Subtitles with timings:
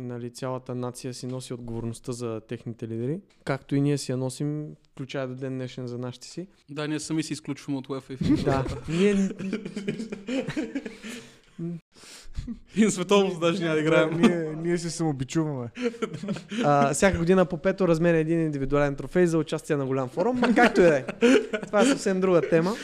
[0.00, 4.66] нали, цялата нация си носи отговорността за техните лидери, както и ние си я носим,
[4.92, 6.46] включая до ден днешен за нашите си.
[6.70, 8.44] Да, ние сами си изключваме от UEFA и FIFA.
[8.44, 9.28] Да, ние...
[12.76, 14.20] И на световност даже няма да играем.
[14.20, 15.68] ние, ние се самобичуваме.
[16.64, 20.80] А, всяка година по пето разменя един индивидуален трофей за участие на голям форум, както
[20.80, 21.04] и да е.
[21.66, 22.74] Това е съвсем друга тема.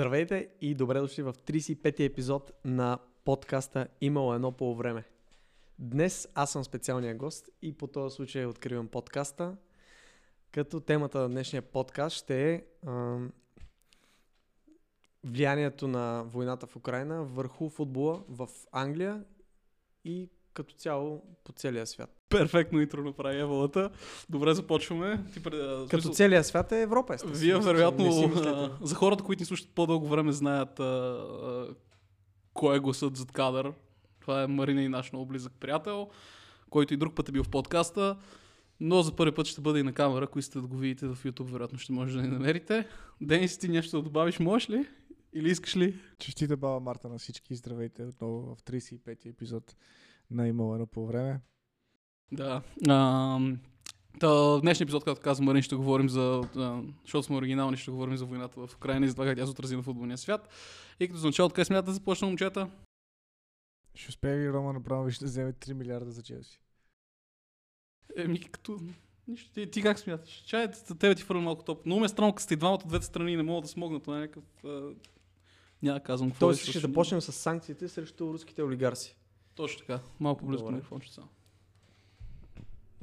[0.00, 5.04] Здравейте и добре дошли в 35-ти епизод на подкаста Имало едно по време.
[5.78, 9.56] Днес аз съм специалния гост и по този случай откривам подкаста,
[10.52, 13.32] като темата на днешния подкаст ще е ам,
[15.24, 19.24] влиянието на войната в Украина върху футбола в Англия
[20.04, 22.19] и като цяло по целия свят.
[22.30, 23.90] Перфектно интро направи Евалата.
[24.28, 25.24] Добре, започваме.
[25.32, 27.40] Ти, пред- Като смисъл, целия свят е Европа, естествено.
[27.40, 28.32] Вие вероятно,
[28.82, 31.66] за хората, които ни слушат по-дълго време, знаят а, а,
[32.54, 33.72] кой е гласът зад кадър.
[34.20, 36.08] Това е Марина и наш много близък приятел,
[36.70, 38.16] който и друг път е бил в подкаста.
[38.80, 41.16] Но за първи път ще бъде и на камера, ако искате да го видите в
[41.16, 42.86] YouTube, вероятно ще може да ни намерите.
[43.20, 44.86] Денис, ти нещо да добавиш, можеш ли?
[45.32, 46.00] Или искаш ли?
[46.18, 47.54] Честита баба Марта на всички.
[47.54, 49.76] Здравейте отново в 35-ти епизод
[50.30, 51.40] на Имало едно по време.
[52.32, 52.62] Да.
[52.88, 53.38] А,
[54.20, 57.90] та, в днешния епизод, както каза Марин, ще говорим за, а, защото сме оригинални, ще
[57.90, 60.48] говорим за войната в Украина и за това как тя се отрази на футболния свят.
[61.00, 62.70] И като за начало, откъде смятате да започна, момчета?
[63.94, 66.60] Ще успее ли Роман Абрамович да вземе 3 милиарда за Челси?
[68.16, 68.80] Еми, като...
[69.28, 70.44] Нищо, ти, ти как смяташ?
[70.46, 71.86] Чай, тебе ти фърля малко топ.
[71.86, 74.02] Много ме е странно, като сте двамата от двете страни не могат да смогнат.
[74.02, 74.44] Това е някакъв...
[74.64, 74.90] А...
[75.82, 76.88] Няма казвам какво Тоест е ще също.
[76.88, 79.16] да почнем с санкциите срещу руските олигарси.
[79.54, 80.00] Точно така.
[80.20, 80.72] Малко по-близко Добре.
[80.72, 81.28] на микрофонче само.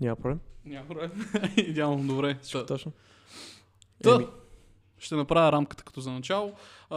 [0.02, 0.40] Няма проблем.
[0.66, 1.12] Няма проблем.
[1.58, 2.38] Идеално, добре.
[2.52, 2.92] Та- Точно.
[4.04, 4.28] Та, Еми.
[5.00, 6.54] ще направя рамката като за начало.
[6.90, 6.96] А,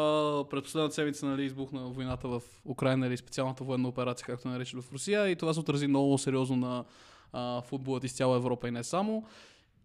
[0.51, 4.93] през последната седмица нали, избухна войната в Украина или специалната военна операция, както наричат в
[4.93, 6.85] Русия и това се отрази много сериозно на
[7.33, 9.27] а, футболът из цяла Европа и не само.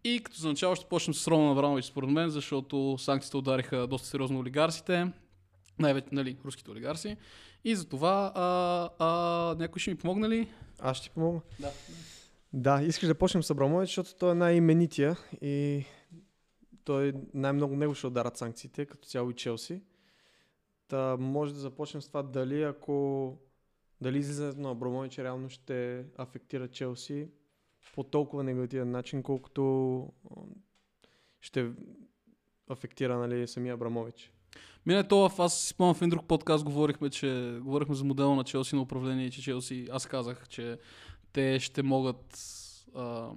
[0.03, 4.07] И като за начало ще почнем с Роман Аврамович според мен, защото санкциите удариха доста
[4.07, 5.07] сериозно олигарсите,
[5.79, 7.17] най-вече нали, руските олигарси.
[7.63, 9.09] И за това а, а,
[9.59, 10.47] някой ще ми помогне ли?
[10.79, 11.41] Аз ще ти помогна.
[11.59, 11.71] Да.
[12.57, 15.85] Да, искаш да почнем с Абрамович, защото той е най-именития и
[16.83, 19.81] той най-много него ще ударат санкциите, като цяло и Челси.
[20.87, 23.37] Та може да започнем с това дали ако
[24.01, 27.27] дали излизането на Абрамович реално ще афектира Челси
[27.95, 30.13] по толкова негативен начин, колкото
[31.41, 31.71] ще
[32.69, 34.33] афектира нали, самия Абрамович.
[34.85, 38.43] Мине това, аз си спомням в един друг подкаст, говорихме, че говорихме за модела на
[38.43, 40.77] Челси на управление, че Челси, аз казах, че
[41.35, 42.39] те ще могат...
[42.95, 43.29] А,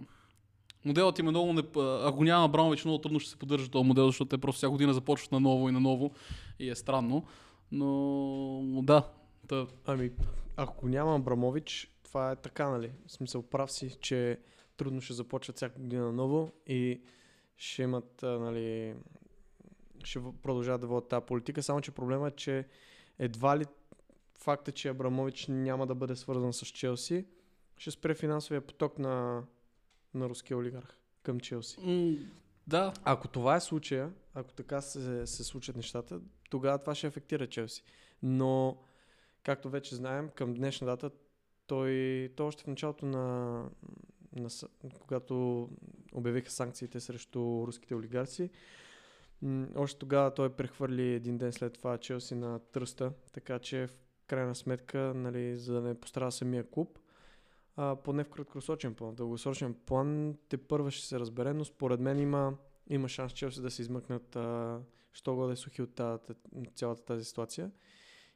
[0.85, 1.53] моделът им е много...
[1.53, 1.63] Не,
[2.05, 4.95] ако няма Абрамович, много трудно ще се поддържа този модел, защото те просто всяка година
[4.95, 6.13] започват на ново и на ново
[6.59, 7.25] и е странно.
[7.73, 9.03] Но да,
[9.49, 10.11] та, Ами,
[10.57, 12.93] ако няма Абрамович, това е така, нали?
[13.07, 14.39] В смисъл, прав си, че
[14.77, 17.01] трудно ще започват всяка година ново и
[17.57, 18.95] ще имат, нали,
[20.05, 22.67] ще продължават да водят тази политика, само че проблема е, че
[23.19, 23.65] едва ли
[24.39, 27.25] факта, че Абрамович няма да бъде свързан с Челси,
[27.79, 29.43] ще спре финансовия поток на,
[30.15, 31.81] на руския олигарх към Челси.
[31.81, 32.17] м-
[32.67, 37.47] да, Ако това е случая, ако така се, се случат нещата, тогава това ще афектира
[37.47, 37.85] Челси.
[38.23, 38.79] Но,
[39.43, 41.11] както вече знаем, към днешна дата,
[41.67, 43.65] той, той още в началото на,
[44.37, 44.49] на
[45.01, 45.69] когато
[46.15, 48.51] обявиха санкциите срещу руските олигарси,
[49.77, 53.95] още тогава той прехвърли един ден след това Челси на тръста, така че в
[54.27, 56.99] крайна сметка, нали, за да не пострада самия клуб,
[57.79, 59.11] а, поне в краткосрочен план.
[59.11, 62.55] В дългосрочен план те първа ще се разбере, но според мен има,
[62.91, 64.79] има шанс Челси да се измъкнат а,
[65.13, 66.19] що годе сухи от тази,
[66.75, 67.71] цялата тази ситуация.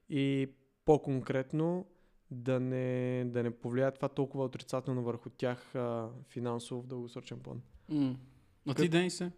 [0.09, 0.49] И
[0.85, 1.87] по-конкретно
[2.31, 7.61] да не, да не повлияе това толкова отрицателно върху тях а, финансово в дългосрочен план.
[7.89, 8.17] м-
[8.69, 9.31] а ти Как- Денис е?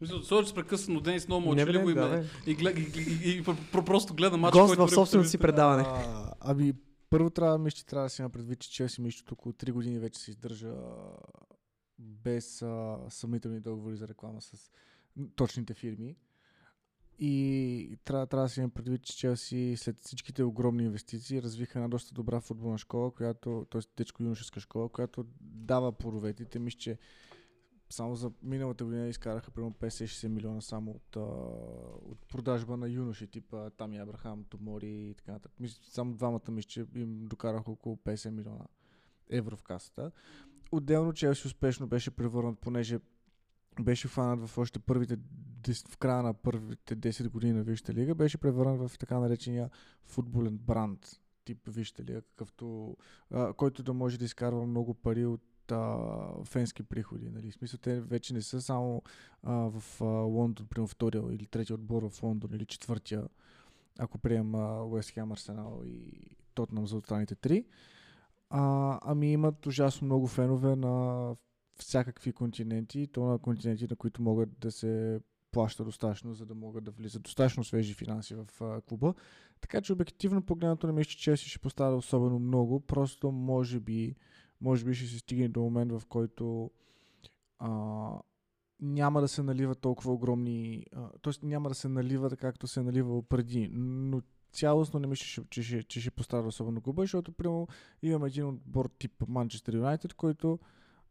[0.00, 3.42] Мисля, Сори, че прекъсна, но Денис много мълчаливо и, да, и, глед- и, и, и,
[3.44, 5.82] пр- пр- просто гледа матч, Гост който в собственото си предаване.
[5.86, 6.72] А, ами,
[7.10, 9.98] първо трябва, мисля, че трябва да си има предвид, че Челси мисля, около 3 години
[9.98, 10.74] вече се издържа
[11.98, 14.70] без а, съмнителни договори за реклама с
[15.36, 16.16] точните фирми.
[17.18, 21.88] И трябва, трябва да си има предвид, че Челси след всичките огромни инвестиции развиха една
[21.88, 23.80] доста добра футболна школа, която, т.е.
[23.80, 26.44] детско-юношеска школа, която дава поровете.
[26.44, 26.98] Те мисля, че
[27.90, 31.20] само за миналата година изкараха примерно 50-60 милиона само от, а,
[32.10, 35.52] от продажба на юноши, типа Тами Абрахам, Томори и така нататък.
[35.82, 38.64] Само двамата мисля, че им докараха около 50 милиона
[39.30, 40.12] евро в касата.
[40.72, 43.00] Отделно Челси успешно беше превърнат, понеже
[43.80, 45.18] беше фанат в още първите
[45.90, 49.70] в края на първите 10 години на Висшата лига, беше превърнат в така наречения
[50.04, 52.96] футболен бранд, тип Висшата лига, какъвто,
[53.30, 57.30] а, който да може да изкарва много пари от а, фенски приходи.
[57.30, 57.50] Нали?
[57.50, 59.02] В смисъл, те вече не са само
[59.42, 63.28] а, в а, Лондон, примерно втория или третия отбор в Лондон или четвъртия,
[63.98, 64.54] ако прием
[64.92, 67.64] Уест Хем, Арсенал и Тотнам за останалите три.
[68.50, 71.34] А, ами имат ужасно много фенове на
[71.76, 75.20] всякакви континенти, то на континенти, на които могат да се
[75.52, 79.14] плаща достатъчно, за да могат да влизат достатъчно свежи финанси в а, клуба.
[79.60, 84.14] Така че обективно погледнато не мисля, че Челси ще поставя особено много, просто може би,
[84.60, 86.70] може би ще се стигне до момент, в който
[87.58, 87.70] а,
[88.80, 90.86] няма да се налива толкова огромни,
[91.22, 91.46] т.е.
[91.46, 94.22] няма да се налива както се е наливало преди, но
[94.52, 97.68] цялостно не мисля, че, че, че, че ще пострада особено клуба, защото примерно
[98.02, 100.58] имаме един отбор тип Манчестър Юнайтед, който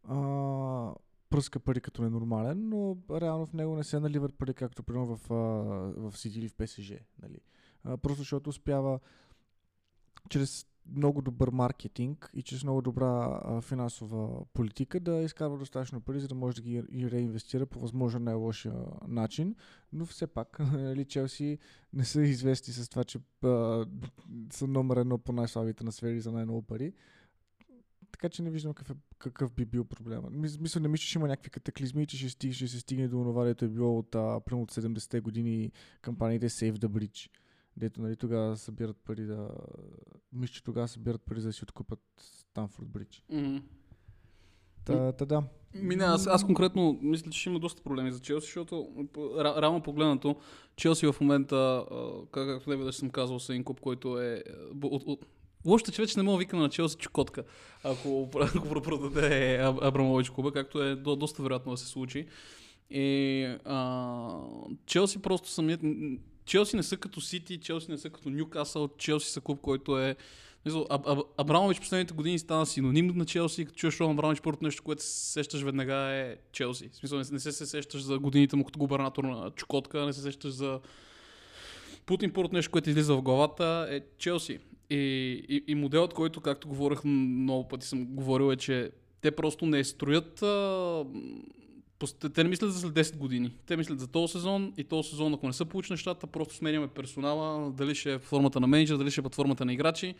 [0.03, 0.93] а,
[1.29, 5.31] пръска пари като ненормален, но реално в него не се наливат пари, както примерно в,
[5.31, 5.35] а,
[6.09, 6.93] в Сити или в ПСЖ.
[7.21, 7.39] Нали?
[7.83, 8.99] А, просто защото успява
[10.29, 10.65] чрез
[10.95, 16.27] много добър маркетинг и чрез много добра а, финансова политика да изкарва достатъчно пари, за
[16.27, 18.73] да може да ги реинвестира по възможно най-лошия
[19.07, 19.55] начин.
[19.93, 21.57] Но все пак, нали, Челси
[21.93, 23.85] не са известни с това, че а,
[24.53, 26.93] са номер едно по най-слабите на сфери за най-много пари.
[28.11, 30.29] Така че не виждам какъв, е, какъв би бил проблема.
[30.29, 33.65] Мисля, не мисля, че има някакви катаклизми, че ще, ще се стигне до това, дето
[33.65, 35.71] е било от, а, от 70-те години
[36.01, 37.29] кампаниите Save the Bridge.
[37.79, 39.49] Дето нали, тогава събират пари да...
[40.33, 43.23] Мисля, че тогава събират пари да си откупат Станфорд Бридж.
[43.31, 43.61] Mm-hmm.
[44.85, 45.43] Та, та да.
[45.73, 48.89] Мина, аз, аз конкретно мисля, че ще има доста проблеми за Челси, защото
[49.37, 50.35] реално погледнато
[50.75, 51.85] Челси в момента,
[52.31, 54.43] как, както не веднъж съм казал, са един клуб, който е
[54.83, 55.25] от, от,
[55.65, 57.43] Лошото, че вече не мога да викаме на Челси чукотка,
[57.83, 62.27] ако, ако продаде Абрамович клуба, както е до, доста вероятно да се случи.
[62.89, 64.39] И а,
[64.85, 65.81] Челси просто самият...
[66.49, 70.15] Челси не са като Сити, Челси не са като Ньюкасъл, Челси са клуб, който е...
[70.89, 74.83] Аб, Аб, Абрамович последните години стана синоним на Челси, като чуеш Роман Абрамович, първото нещо,
[74.83, 76.89] което се сещаш веднага е Челси.
[76.93, 80.13] В смисъл, не, не се, се сещаш за годините му като губернатор на Чукотка, не
[80.13, 80.79] се сещаш за
[82.05, 84.59] Путин, първото нещо, което излиза в главата е Челси.
[84.89, 84.95] И,
[85.49, 88.91] и, и моделът, който, както говорих много пъти съм говорил, е, че
[89.21, 91.05] те просто не строят а,
[92.33, 93.53] те не мислят за след 10 години.
[93.65, 96.87] Те мислят за този сезон и този сезон, ако не са получи нещата, просто сменяме
[96.87, 100.15] персонала, дали ще е формата на менеджер, дали ще е формата на играчи.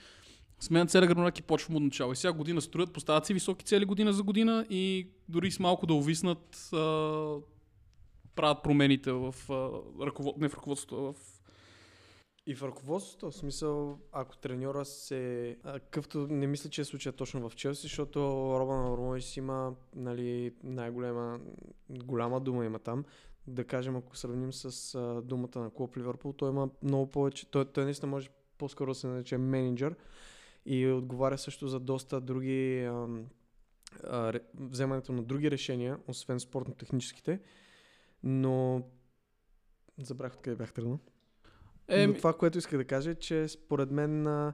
[0.59, 2.13] Сменят целия гръбнак и почвам от начало.
[2.13, 5.85] И сега година строят, поставят си високи цели година за година и дори с малко
[5.85, 6.67] да увиснат,
[8.35, 9.35] правят промените в,
[10.01, 10.37] ръковод...
[10.37, 11.38] не в ръководството, в
[12.49, 15.57] и в ръководството, в смисъл, ако треньора се...
[15.91, 18.19] Къвто не мисля, че е случая точно в Челси, защото
[18.59, 21.39] Робан Абрамович има нали, най-голема
[21.89, 23.05] голяма дума има там.
[23.47, 27.51] Да кажем, ако сравним с а, думата на клуб Ливърпул, той има много повече...
[27.51, 29.95] Той, той наистина може по-скоро да се нарече менеджер
[30.65, 32.83] и отговаря също за доста други...
[32.83, 33.07] А,
[34.03, 37.39] а, вземането на други решения, освен спортно-техническите.
[38.23, 38.83] Но
[39.97, 40.99] забрах откъде бях тръгнал.
[41.89, 44.53] Е, Но това, което исках да кажа е, че според мен а,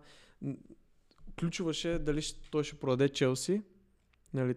[1.40, 2.22] ключоваше дали
[2.52, 3.62] той ще продаде Челси,
[4.34, 4.56] нали,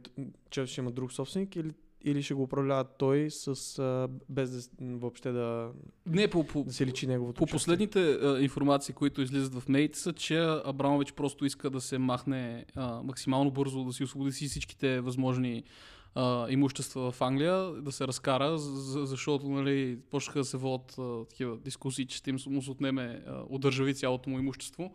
[0.50, 1.72] Челси ще има друг собственик или,
[2.04, 5.70] или ще го управлява той с, а, без да, въобще да,
[6.06, 7.54] Не, по, по, да се личи неговото По участие.
[7.54, 12.64] последните а, информации, които излизат в медиите са, че Абрамович просто иска да се махне
[12.74, 15.64] а, максимално бързо, да си освободи всичките възможни
[16.18, 20.98] а, имущества в Англия, да се разкара, защото нали, почнаха да се водят
[21.30, 24.94] такива дискусии, че ще им му се отнеме, а, удържави цялото му имущество.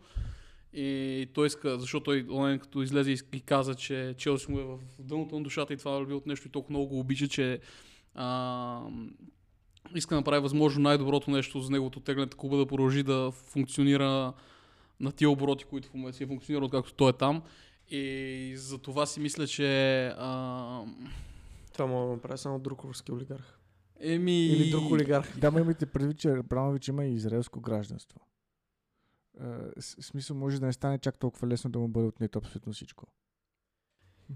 [0.72, 4.78] И той иска, защото той онлайн като излезе и каза, че Челси му е в
[4.98, 7.60] дъното на душата и това е от нещо и толкова много го обича, че
[8.14, 8.80] а,
[9.94, 14.32] иска да направи възможно най-доброто нещо за неговото теглянето клуба да продължи да функционира
[15.00, 17.42] на тия обороти, които в момента си функционират, както той е там.
[17.88, 20.06] И за това си мисля, че...
[20.18, 20.84] А...
[21.72, 23.58] Това мога да направи само друг руски олигарх.
[24.00, 24.46] Еми...
[24.46, 25.38] Или друг олигарх.
[25.38, 28.20] Да, ме имайте предвид, че Абрамович има и израелско гражданство.
[29.40, 33.06] Е, смисъл може да не стане чак толкова лесно да му бъде отнето абсолютно всичко.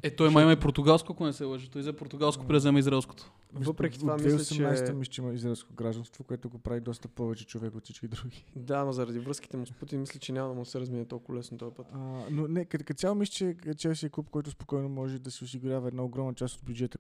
[0.02, 1.71] Е, той май има и португалско, ако не се лъжи.
[1.71, 3.33] Той за португалско презема израелското.
[3.52, 4.92] Въпреки това, мисля, че...
[4.92, 8.45] мисля, че има израелско гражданство, което го прави доста повече човек от всички други.
[8.57, 11.38] Да, но заради връзките му с Путин, мисля, че няма да му се размине толкова
[11.38, 11.87] лесно този път.
[11.92, 11.99] А,
[12.30, 15.45] но не, като, като цяло мисля, че Челси е клуб, който спокойно може да се
[15.45, 16.99] осигурява една огромна част от бюджета,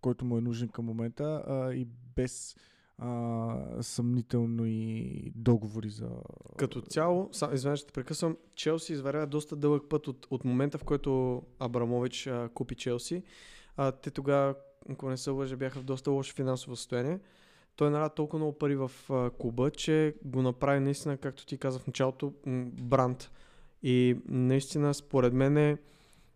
[0.00, 1.86] който му е нужен към момента а, и
[2.16, 2.56] без
[2.98, 6.08] а, съмнително и договори за...
[6.56, 11.42] Като цяло, извинявай, ще прекъсвам, Челси изварява доста дълъг път от, от момента, в който
[11.58, 13.22] Абрамович а, купи Челси.
[13.76, 14.54] А, те тогава,
[14.90, 17.20] ако не се лъжа, бяха в доста лошо финансово състояние.
[17.76, 21.78] той наля толкова много пари в а, клуба, че го направи наистина, както ти каза
[21.78, 22.32] в началото,
[22.82, 23.30] бранд.
[23.82, 25.78] И наистина, според мен е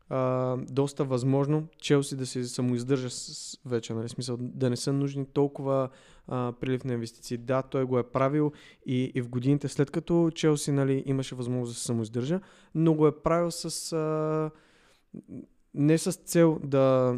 [0.08, 5.26] а, доста възможно Челси да се самоиздържа с вече, нали, смисъл да не са нужни
[5.26, 5.88] толкова
[6.28, 7.36] а, прилив на инвестиции.
[7.36, 8.52] Да, той го е правил
[8.86, 12.40] и, и в годините след като Челси нали, имаше възможност да се самоиздържа,
[12.74, 14.50] но го е правил с а,
[15.74, 17.16] не с цел да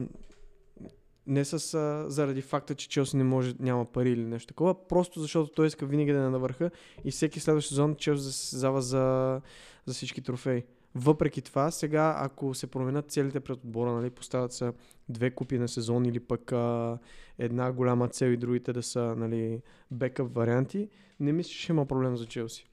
[1.27, 5.21] не с, а, заради факта, че Челси не може, няма пари или нещо такова, просто
[5.21, 6.71] защото той иска винаги да е на върха
[7.05, 9.41] и всеки следващ сезон Челси да се състезава за,
[9.87, 10.63] за всички трофеи.
[10.95, 14.73] Въпреки това, сега ако се променят целите пред отбора, нали, поставят се
[15.09, 16.99] две купи на сезон или пък а,
[17.39, 20.89] една голяма цел и другите да са нали, бекъп варианти,
[21.21, 22.67] не мисля, че има проблем за Челси.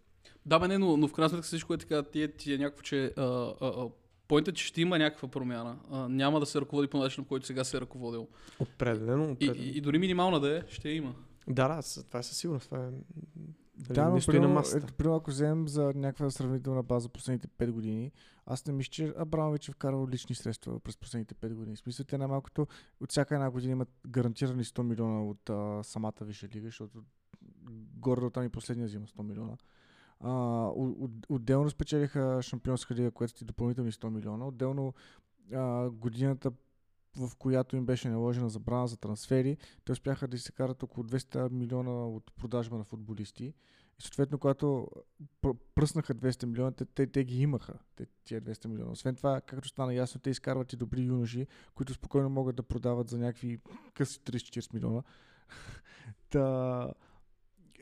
[0.46, 2.58] Да, бе, не, но, но в крайна сметка всичко е така, ти е, ти е
[2.58, 3.90] някакво, че а, а, а,
[4.28, 5.78] Поинтът, че ще има някаква промяна.
[5.92, 8.28] А, няма да се ръководи по начин, по който сега се е ръководил.
[8.60, 9.64] Определено, И, определено.
[9.64, 11.16] и, и дори минимална да е, ще има.
[11.48, 12.66] Да, да, това е със сигурност.
[12.66, 12.90] Това е...
[13.90, 14.86] Да, но не стои на масата.
[14.86, 18.12] ето, примерно, ако вземем за някаква сравнителна база последните 5 години,
[18.46, 21.76] аз не мисля, че Абрамович е вкарал лични средства през последните 5 години.
[21.76, 22.68] В смисъл, те най-малкото
[23.02, 27.04] от всяка една година имат гарантирани 100 милиона от а, самата Висша лига, защото
[27.96, 29.58] горе там и последния взима 100 милиона.
[30.20, 30.32] А,
[30.68, 34.48] от, от, отделно спечелиха Шампионска лига, което ти допълнителни 100 милиона.
[34.48, 34.94] Отделно
[35.54, 36.52] а, годината
[37.18, 41.52] в която им беше наложена забрана за трансфери, те успяха да се карат около 200
[41.52, 43.54] милиона от продажба на футболисти.
[44.00, 44.88] И съответно, когато
[45.42, 48.92] пр- пръснаха 200 милиона, те, те, те ги имаха, те, тия 200 милиона.
[48.92, 53.10] Освен това, както стана ясно, те изкарват и добри юноши, които спокойно могат да продават
[53.10, 53.60] за някакви
[53.94, 55.04] къси 30-40 милиона.
[56.30, 56.94] Та,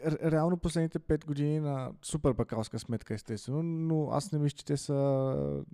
[0.05, 4.77] реално последните 5 години на супер бакалска сметка, естествено, но аз не мисля, че те
[4.77, 4.93] са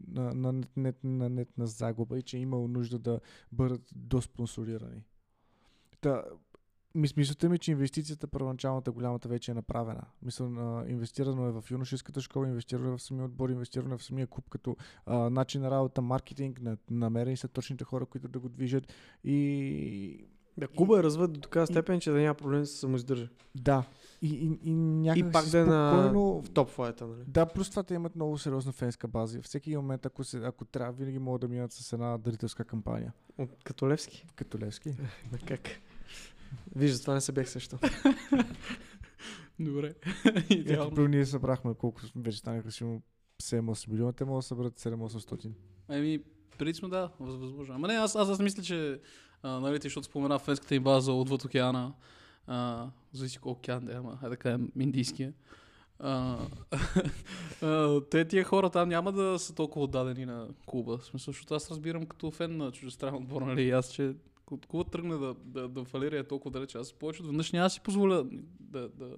[0.08, 3.20] на, на, нет, нет, на нетна загуба и че е имало нужда да
[3.52, 5.04] бъдат доспонсорирани.
[6.02, 6.24] Та,
[6.96, 10.04] мис- мисълта ми, че инвестицията, първоначалната, голямата вече е направена.
[10.22, 14.28] Мисля, инвестирано е в юношеската школа, инвестирано е в самия отбор, инвестирано е в самия
[14.28, 18.50] клуб като а, начин на работа, маркетинг, на, намерени са точните хора, които да го
[18.50, 22.78] движат и Да, Куба е развит до такава степен, че да няма проблем да се
[22.78, 23.30] самоиздържа.
[23.56, 23.84] да.
[24.22, 27.24] И, и, и някак И пак да е на спокойно- в топ флайта, нали?
[27.28, 29.42] Да, плюс това те имат много сериозна фенска база.
[29.42, 33.14] Всеки момент, ако, се, ако трябва, винаги могат да минат с една дарителска кампания.
[33.38, 34.26] От, като Левски.
[34.36, 34.90] Като Левски.
[35.32, 35.62] Да, как?
[36.76, 37.78] Вижда, това не се бех също.
[39.60, 39.94] Добре.
[40.50, 41.08] Идеално.
[41.08, 43.02] ние събрахме колко вече станаха сигурно
[43.44, 45.52] 7-8 милиона, те могат да съберат 7-800.
[45.90, 46.20] Еми,
[46.58, 47.76] преди сме да, въз- възможно.
[47.76, 49.00] Ама не, аз, аз, аз мисля, че,
[49.46, 51.94] а, нали, защото спомена фенската им база отвъд океана,
[52.48, 55.34] а, зависи колко океан да е, ама, да кажем, индийския.
[57.62, 60.98] А, те тия хора там няма да са толкова отдадени на клуба.
[60.98, 64.92] В смисъл, защото аз разбирам като фен на чуждестранен отбор, нали, аз, че ако клубът
[64.92, 67.80] тръгне да, да, да фалира е толкова далече, аз повече от веднъж няма да си
[67.80, 68.24] позволя
[68.60, 69.10] да, да,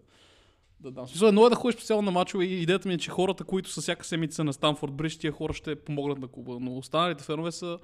[0.79, 1.07] да дам.
[1.07, 3.69] Смисъл, едно е да ходиш специално на мачове и идеята ми е, че хората, които
[3.69, 6.57] са всяка седмица на Станфорд Бридж, тия хора ще помогнат на клуба.
[6.61, 7.79] Но останалите фенове са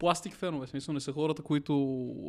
[0.00, 0.66] пластик фенове.
[0.66, 1.74] В смисъл не са хората, които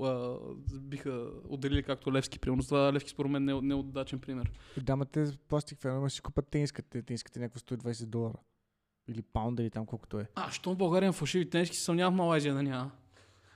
[0.03, 0.37] а,
[0.79, 2.39] биха отделили както Левски.
[2.39, 4.51] Примерно това Левски според мен не е не е удачен пример.
[4.77, 8.37] И да, ма те пластик фенове си купат тениската, тениската някаква 120 долара.
[9.07, 10.27] Или паунда, или там колкото е.
[10.35, 12.91] А, що в България има фалшиви тениски, съмнявам Малайзия да няма.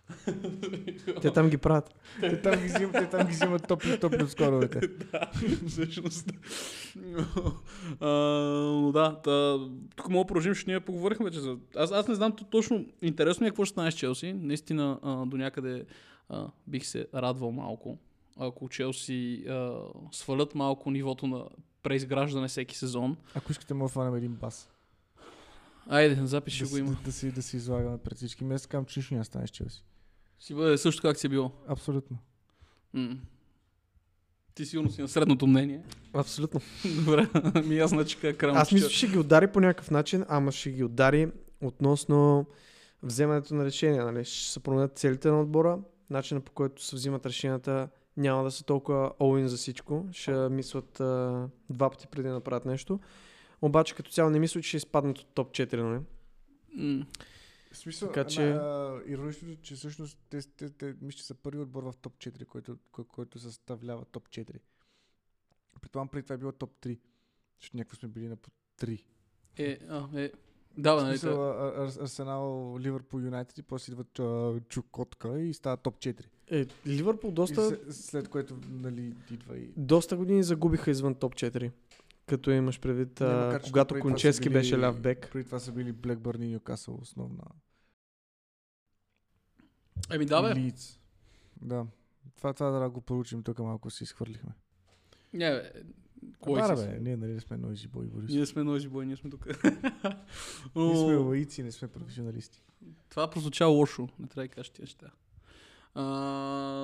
[1.21, 1.95] Те там ги правят.
[2.19, 4.79] те там ги взимат, те там ги взимат топли, топли от скоровете.
[5.11, 5.31] да,
[5.67, 6.31] всъщност.
[7.99, 8.09] а,
[8.81, 9.59] но да, та,
[9.95, 11.57] тук мога да продължим, защото ние поговорихме вече за...
[11.75, 14.33] Аз, аз не знам то- точно, интересно ми е какво ще стане с Челси.
[14.33, 15.85] Наистина а, до някъде
[16.29, 17.97] а, бих се радвал малко,
[18.37, 19.73] ако Челси а,
[20.11, 21.45] свалят малко нивото на
[21.83, 23.17] преизграждане всеки сезон.
[23.35, 24.69] Ако искате, мога да фанем един бас.
[25.89, 26.89] Айде, ще да, го има.
[26.89, 28.45] Да, да, си, да си излагаме пред всички.
[28.51, 29.83] Аз казвам, че нищо да стане с Челси.
[30.39, 31.51] Си бъде също как си е било.
[31.67, 32.17] Абсолютно.
[32.93, 33.17] М.
[34.55, 35.81] Ти сигурно си на средното мнение.
[36.13, 36.61] Абсолютно.
[37.05, 37.27] Добре,
[37.65, 38.57] ми аз значи как крам.
[38.57, 42.45] Аз мисля, че ще ги удари по някакъв начин, ама ще ги удари относно
[43.03, 44.05] вземането на решения.
[44.05, 44.25] Нали?
[44.25, 47.87] Ще се променят целите на отбора, начина по който се взимат решенията
[48.17, 50.05] няма да са толкова all-in за всичко.
[50.11, 52.99] Ще мислят а, два пъти преди да направят нещо.
[53.61, 55.75] Обаче като цяло не мисля, че ще изпаднат от топ 4.
[55.75, 55.99] Нали?
[56.75, 57.05] М.
[57.75, 58.35] В смисъл, Така че...
[58.35, 62.13] че- а, ироничното, че всъщност те, те, те, мисля, че са първи отбор в топ
[62.13, 64.49] 4, който, кой, който съставлява топ 4.
[65.81, 66.99] Предполагам, преди това е било топ 3.
[67.59, 69.03] Защото някакво сме били на по 3.
[69.57, 70.31] Е, а, е.
[70.77, 71.51] Да, нали, смисъл,
[72.01, 76.25] Арсенал, Ливърпул, Юнайтед и после идват а, Чукотка и става топ 4.
[76.47, 79.69] Е, Ливърпул доста, И след, след което нали, идва и...
[79.77, 81.71] доста години загубиха извън топ 4.
[82.25, 85.29] Като имаш предвид, Не, макар, когато Кончески били- беше ляв бек.
[85.31, 87.43] Преди това са били Блекбърн и Ньюкасъл основна.
[90.11, 90.55] Еми да, бе.
[90.55, 90.99] Лийдс.
[91.61, 91.85] Да.
[92.37, 94.51] Това, това да го получим тук малко си изхвърлихме.
[95.33, 95.71] Не, бе.
[96.39, 96.85] Кой Бара, си?
[96.87, 98.29] бе, ние нали не сме нойзи бой, Борис.
[98.29, 99.45] Ние сме ножи бой, ние сме тук.
[100.75, 102.61] Ние сме Но, лаици, не сме професионалисти.
[103.09, 104.09] това прозвуча лошо.
[104.19, 105.07] Не трябва да кажеш тия неща.
[105.93, 106.03] А,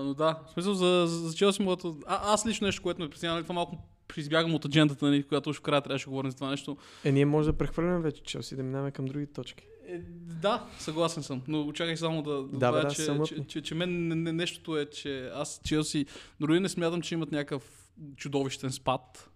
[0.06, 2.00] но да, в смисъл за, за, за Челси моето...
[2.08, 3.78] А, аз лично нещо, което ме притеснява, нали, това малко
[4.18, 6.78] избягам от аджендата, нали, която уж в края трябваше да говорим за това нещо.
[7.04, 9.68] Е, ние може да прехвърляме вече Челси, да минаваме към други точки.
[9.88, 10.02] Е,
[10.42, 14.08] да, съгласен съм, но очакай само да, да, Да, да, че, че, че, че, мен
[14.08, 16.06] не, не, нещото е, че аз Челси
[16.40, 19.30] дори не смятам, че имат някакъв чудовищен спад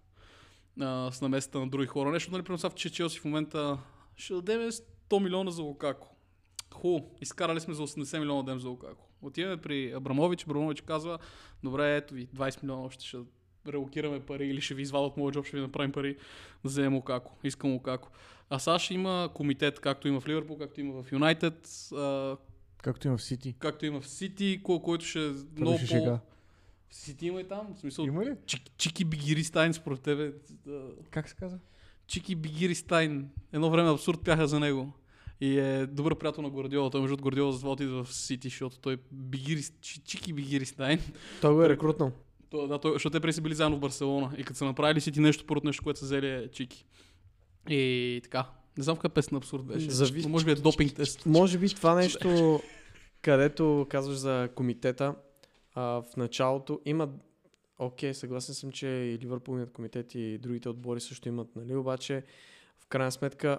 [0.80, 2.10] а, с намесата на други хора.
[2.10, 3.78] Нещо, нали, примерно, че Челси в момента
[4.16, 6.16] ще дадем 100 милиона за Лукако.
[6.74, 9.08] Хубаво, изкарали сме за 80 милиона дадем за Лукако.
[9.22, 11.18] Отиваме при Абрамович, Абрамович казва,
[11.62, 13.18] добре, ето ви, 20 милиона още ще
[13.68, 16.14] релокираме пари или ще ви извадят от моят джоб, ще ви направим пари
[16.64, 17.36] да вземем Лукако.
[17.44, 18.10] Искам Лукако.
[18.50, 21.68] А сега ще има комитет, както има в Ливърпул, както има в Юнайтед,
[22.78, 23.54] Както има в Сити.
[23.58, 25.86] както има в Сити, ко- който ще е много по...
[25.86, 26.18] шега.
[26.88, 27.74] В Сити има и там.
[27.74, 28.34] В смисъл, Има ли?
[28.46, 30.32] Чики, Чики Бигиристайн според тебе.
[31.10, 31.58] Как се казва?
[32.06, 33.28] Чики Бигиристайн.
[33.52, 34.92] Едно време абсурд пяха за него.
[35.40, 36.90] И е добър приятел на Гвардиола.
[36.90, 41.00] Той между другото Гвардиола затова отиде в Сити, защото той Бигирис, Чи- Чики Бигиристайн.
[41.40, 42.12] Той го е рекрутнал.
[42.50, 44.32] То, да, той, защото те преди са били заедно в Барселона.
[44.38, 46.86] И като са направили Сити нещо, първото нещо, което са взели е Чики.
[47.68, 48.46] И така.
[48.76, 49.90] Не знам каква песен абсурд беше.
[49.90, 51.26] Зави- Но може би е допинг тест.
[51.26, 52.60] Може би това нещо,
[53.22, 55.14] където казваш за комитета,
[55.74, 57.08] а, в началото има...
[57.78, 61.74] Окей, съгласен съм, че и Ливърпулният комитет и другите отбори също имат, нали?
[61.76, 62.22] Обаче,
[62.78, 63.58] в крайна сметка,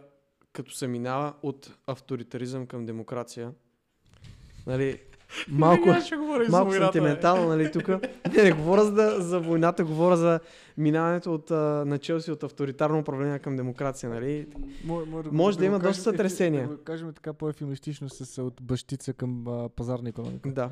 [0.53, 3.51] като се минава от авторитаризъм към демокрация,
[4.67, 5.00] нали,
[5.50, 5.89] малко,
[6.50, 7.88] малко сантиментално, нали, тук.
[7.88, 10.39] Не, не говоря за, за войната, говоря за
[10.77, 14.48] минаването от, а, на Челси от авторитарно управление към демокрация, нали?
[15.31, 16.67] Може да има го кажем доста сътресения.
[16.67, 20.50] Да го кажем така по-ефемистично с от бащица към а, пазарна економика.
[20.50, 20.69] Да.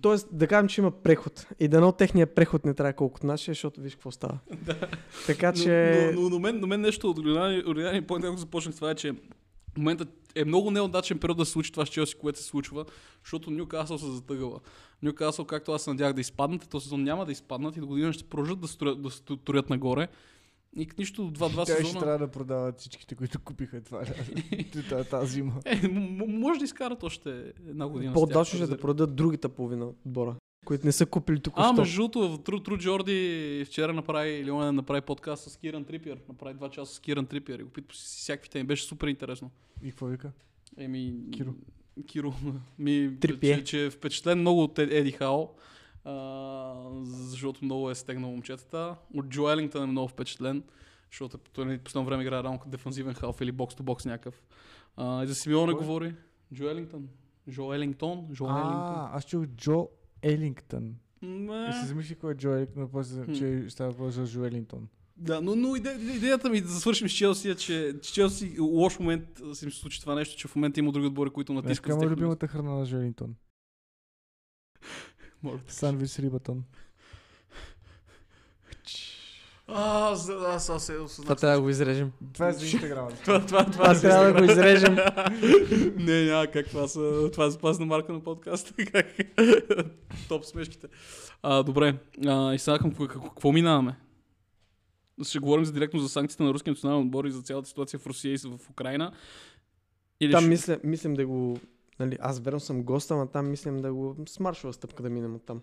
[0.00, 1.46] Тоест, да кажем, че има преход.
[1.60, 4.38] И дано техния преход не трябва колкото нашия, защото виж какво става.
[5.26, 6.10] Така че...
[6.14, 9.12] Но, но, но, но, мен, но мен нещо от point, когато започнах това е, че
[9.76, 12.84] момента е много неудачен период да се случи това с Челси, което се случва,
[13.24, 14.60] защото Нюкасъл се затъгала.
[15.02, 18.12] Нюкасъл, както аз се надях да изпаднат, този сезон няма да изпаднат и до година
[18.12, 20.08] ще продължат да строят, да строят нагоре.
[20.76, 22.00] И нищо два-два Те ще сезона.
[22.00, 24.02] трябва да продават всичките, които купиха това
[24.90, 25.52] тази, тази зима.
[25.64, 25.88] Е,
[26.28, 28.12] може да изкарат още една година.
[28.32, 28.46] тях.
[28.46, 30.34] ще да продадат другата половина от отбора,
[30.66, 31.54] които не са купили тук.
[31.56, 36.18] А, между другото, Тру, Тру Джорди вчера направи, или он направи подкаст с Киран Трипиер.
[36.28, 38.64] Направи два часа с Киран Трипиер и го пита си всякакви теми.
[38.64, 39.50] Беше супер интересно.
[39.82, 40.32] И какво вика?
[40.78, 41.54] Еми, Киро.
[42.06, 42.34] Киро.
[42.78, 43.56] Ми, Трипие.
[43.56, 45.48] че, че е впечатлен много от Ед- Еди Хао,
[46.04, 46.74] а,
[47.04, 48.96] защото много е стегнал момчетата.
[49.14, 50.62] От Джо Елингтън е много впечатлен,
[51.10, 54.42] защото той нали, последно време играе рано като дефанзивен халф или бокс-то-бокс някакъв.
[54.96, 56.14] А, и за Симеоне говори.
[56.54, 57.08] Джо Елингтън.
[57.50, 58.28] Джо Елингтон.
[58.32, 58.94] Джо Елингтон.
[58.94, 59.88] А, аз чух Джо
[60.32, 60.94] Елингтън.
[61.22, 61.68] Ме.
[61.70, 63.32] И се замисли кой е Джо Елингтон, но после, Хм.
[63.32, 64.88] че става въпрос за Джо Елингтон.
[65.16, 68.98] Да, но, но иде, идеята ми да свършим с Челси е, че, че Челси лош
[68.98, 72.00] момент се им се случи това нещо, че в момента има други отбори, които натискат.
[72.00, 73.34] с е любимата храна на те.
[75.68, 76.64] Сандвич с рибатон.
[79.68, 82.12] А, аз, аз, аз, аз, Това трябва да го изрежем.
[82.32, 83.10] Това е за Инстаграма.
[83.24, 84.94] това, това, това, Това трябва да го изрежем.
[86.04, 88.74] не, няма как, това, са, това е запазна марка на подкаста.
[88.92, 89.06] Как?
[90.28, 90.88] Топ смешките.
[91.42, 93.96] А, добре, а, и сега към какво, минаваме?
[95.22, 98.06] Ще говорим за директно за санкциите на руския национален отбор и за цялата ситуация в
[98.06, 99.12] Русия и в Украина.
[100.20, 101.58] Или Там ще- мисля, мислим да го...
[102.00, 105.34] Нали, аз верно съм гост, ама там мислим да го с маршова стъпка да минем
[105.34, 105.60] от там.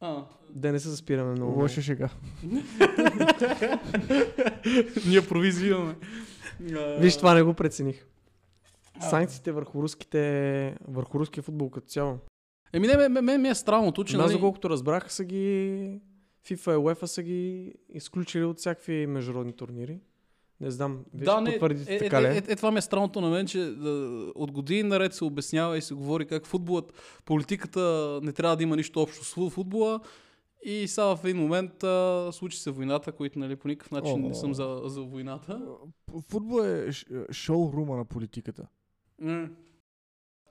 [0.00, 1.60] А, Да не се заспираме много.
[1.60, 2.08] Лоша шега.
[2.44, 2.62] Ние.
[6.72, 8.06] А, Виж, това не го прецених.
[9.00, 12.18] Санкциите върху руските, върху руския футбол като цяло.
[12.72, 14.16] Еми не, мен ми е странното, че...
[14.16, 16.00] Аз, нали, доколкото разбрах, са ги...
[16.46, 20.00] FIFA и UEFA са ги изключили от всякакви международни турнири.
[20.60, 22.26] Не знам, вие да, ще не, потвърдите е, така е, ли?
[22.26, 22.34] е, е?
[22.36, 23.90] е, е, това ми е странното на мен, че да,
[24.34, 26.92] от години наред се обяснява и се говори как футболът,
[27.24, 27.80] политиката
[28.22, 30.00] не трябва да има нищо общо с фу- футбола.
[30.64, 34.34] И сега в един момент а, случи се войната, които нали, по никакъв начин не
[34.34, 35.60] съм за, за войната.
[36.30, 36.90] Футбол е
[37.32, 38.66] шоурума на политиката.
[39.20, 39.48] М,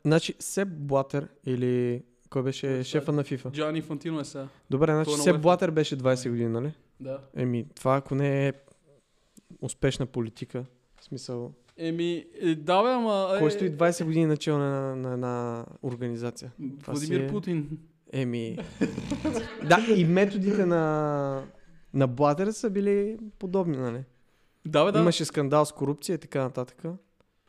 [0.06, 3.52] Значи, Себ Блатер или кой беше е шефа на FIFA?
[3.52, 4.48] Джани Фантино е сега.
[4.70, 5.42] Добре, значи е Себ UEFA.
[5.42, 6.74] Блатер беше 20 години, нали?
[7.00, 7.20] Да.
[7.36, 8.54] Еми, това ако не е
[9.62, 10.66] успешна политика,
[11.00, 13.34] в смисъл, Еми, е, да бе, ама...
[13.36, 16.52] е, кой стои 20 години начало на, на една организация?
[16.82, 17.80] Това Владимир е- Путин.
[18.14, 18.58] Еми,
[19.64, 21.44] да, и методите на,
[21.94, 24.04] на Блатер са били подобни, нали?
[24.66, 25.00] Да, бе, да.
[25.00, 26.84] Имаше скандал с корупция и така нататък.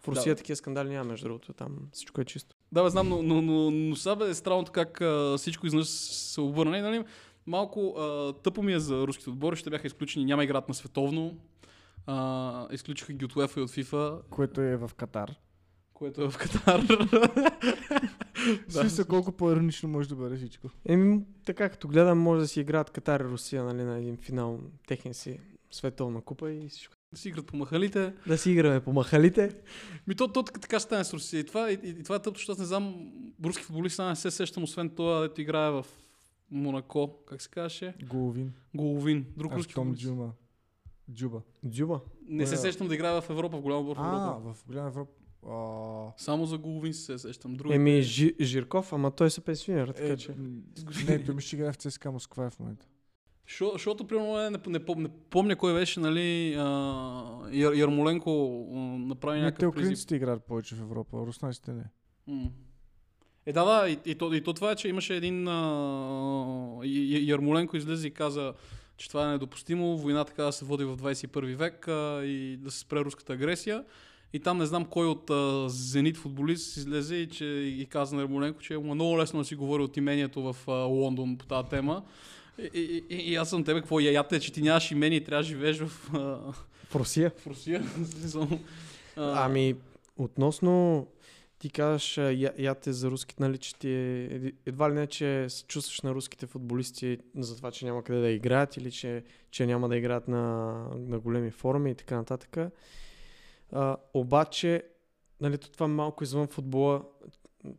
[0.03, 0.39] В Русия Да.
[0.39, 2.57] такива скандали няма, между другото, там всичко е чисто.
[2.73, 5.87] Да, бе, знам, но, но, но, но сега бе е странното как а, всичко изнъж
[5.89, 6.79] се обърна.
[6.79, 7.05] И, Нали?
[7.47, 11.37] Малко а, тъпо ми е за руските отбори, ще бяха изключени, няма играт на световно.
[12.07, 15.35] А, изключиха ги от UEFA и от FIFA, Което е в Катар.
[15.93, 16.81] което е в Катар.
[18.69, 18.81] Да.
[18.81, 20.71] Смисъл колко по-иронично може да бъде всичко.
[20.87, 24.61] Еми, така като гледам, може да си играят Катар и Русия нали, на един финал
[24.87, 25.39] техния си
[25.71, 26.95] световна купа и всичко.
[27.13, 28.15] да си играт по махалите.
[28.27, 29.57] Да си играме по махалите.
[30.07, 31.41] Ми то, то така, стане с Русия.
[31.41, 33.13] И това, и, и, и това е тъпо, защото аз не знам,
[33.45, 35.87] руски футболист не се сещам, освен това, дето играе в
[36.51, 37.95] Монако, как се казваше?
[38.09, 38.53] Головин.
[38.75, 39.27] Головин.
[39.37, 40.03] Друг руски футболист.
[40.03, 40.33] Джума.
[41.11, 41.43] Джуба.
[41.65, 42.01] Дзюба.
[42.29, 42.59] Не се е?
[42.59, 44.55] сещам да играе в Европа, в голям отбор в А, Европа.
[44.55, 45.13] в Голяма Европа.
[45.45, 47.55] А, Само за Головин се сещам.
[47.55, 47.75] Други.
[47.75, 50.35] Еми, Жи, Жирков, ама той се пенсионира, така е, че.
[51.09, 52.87] не, той ми ще играе в ЦСКА Москва в момента.
[53.49, 56.63] Шо- Защото, примерно, не, не, не, пом- не помня кой беше, нали, а,
[57.53, 58.31] Яр, Ярмоленко
[58.71, 59.85] а, направи Не, те някакъв призив.
[59.85, 61.85] украинците играят повече в Европа, а руснаците не.
[62.27, 62.51] М.
[63.47, 67.77] Е, да, да, и, и, то, и то това е, че имаше един а, Ярмоленко
[67.77, 68.55] излезе и каза,
[69.01, 72.71] че това е недопустимо, война така да се води в 21 век а, и да
[72.71, 73.85] се спре руската агресия.
[74.33, 78.23] И там не знам кой от а, Зенит футболист излезе и, че, и каза на
[78.23, 81.69] Ярмоленко, че е много лесно да си говори от имението в а, Лондон по тази
[81.69, 82.03] тема.
[82.75, 85.49] И, и, и, аз съм тебе, какво яята, че ти нямаш имение и трябва да
[85.49, 86.19] живееш в, а,
[86.89, 87.31] В Русия.
[87.31, 87.85] в Русия.
[89.17, 89.75] Ами,
[90.17, 91.07] относно
[91.61, 95.47] ти казваш а, я, яте за руските, нали, че ти е, едва ли не, че
[95.49, 99.67] се чувстваш на руските футболисти за това, че няма къде да играят или че, че
[99.67, 102.57] няма да играят на, на големи форми и така нататък.
[103.73, 104.83] А, обаче,
[105.41, 107.03] нали, то това е малко извън футбола,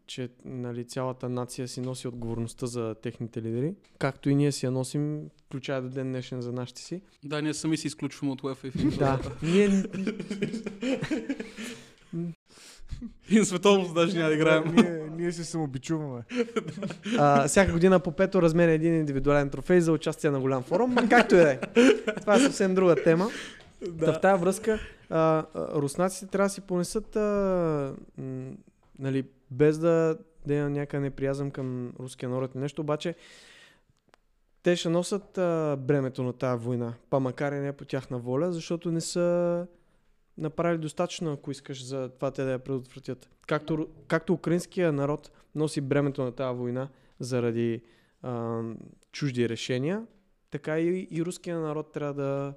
[0.08, 4.72] че нали, цялата нация си носи отговорността за техните лидери, както и ние си я
[4.72, 7.02] носим, включая до ден днешен за нашите си.
[7.24, 8.98] да, ние сами се изключваме от UEFA.
[8.98, 9.84] Да, ние
[13.30, 14.64] И на световност даже няма да играем.
[14.76, 16.24] ние, ние се самобичуваме.
[17.18, 21.10] А, всяка година по пето разменя един индивидуален трофей за участие на голям форум, ма
[21.10, 21.60] както и да е.
[22.22, 23.30] Това е съвсем друга тема.
[23.88, 24.14] Да.
[24.14, 28.52] В тази връзка а, руснаците трябва да си понесат, а, м,
[29.00, 33.16] нали, без да, да има някакъв неприязъм към руския народ и нещо, обаче
[34.64, 38.52] те ще носят а, бремето на тази война, па макар и не по тяхна воля,
[38.52, 39.68] защото не са
[40.38, 43.30] направили достатъчно, ако искаш за това те да я предотвратят.
[43.48, 46.90] Както, както украинския народ носи бремето на тази война
[47.20, 47.82] заради
[48.22, 48.62] а,
[49.12, 50.06] чужди решения,
[50.52, 52.54] така и, и руския народ трябва да,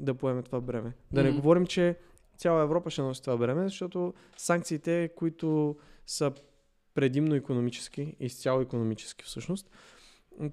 [0.00, 0.92] да поеме това бреме.
[1.12, 1.36] Да не Мгм.
[1.36, 1.96] говорим, че
[2.36, 6.32] цяла Европа ще носи това бреме, защото санкциите, които са
[6.94, 9.70] предимно економически, изцяло економически всъщност,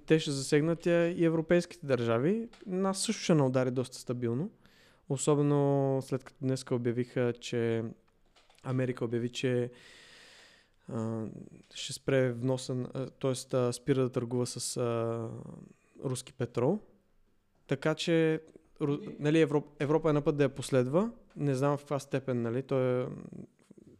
[0.05, 2.49] те ще засегнат и европейските държави.
[2.65, 4.49] Нас също ще наудари доста стабилно.
[5.09, 7.83] Особено след като днес обявиха, че
[8.63, 9.71] Америка обяви, че
[10.87, 11.25] а,
[11.73, 12.85] ще спре вноса,
[13.21, 13.73] т.е.
[13.73, 15.29] спира да търгува с а,
[16.03, 16.79] руски петрол.
[17.67, 18.41] Така че
[19.19, 21.11] нали, Европа, Европа е на път да я последва.
[21.35, 22.63] Не знам в каква степен, нали?
[22.63, 23.05] Той е...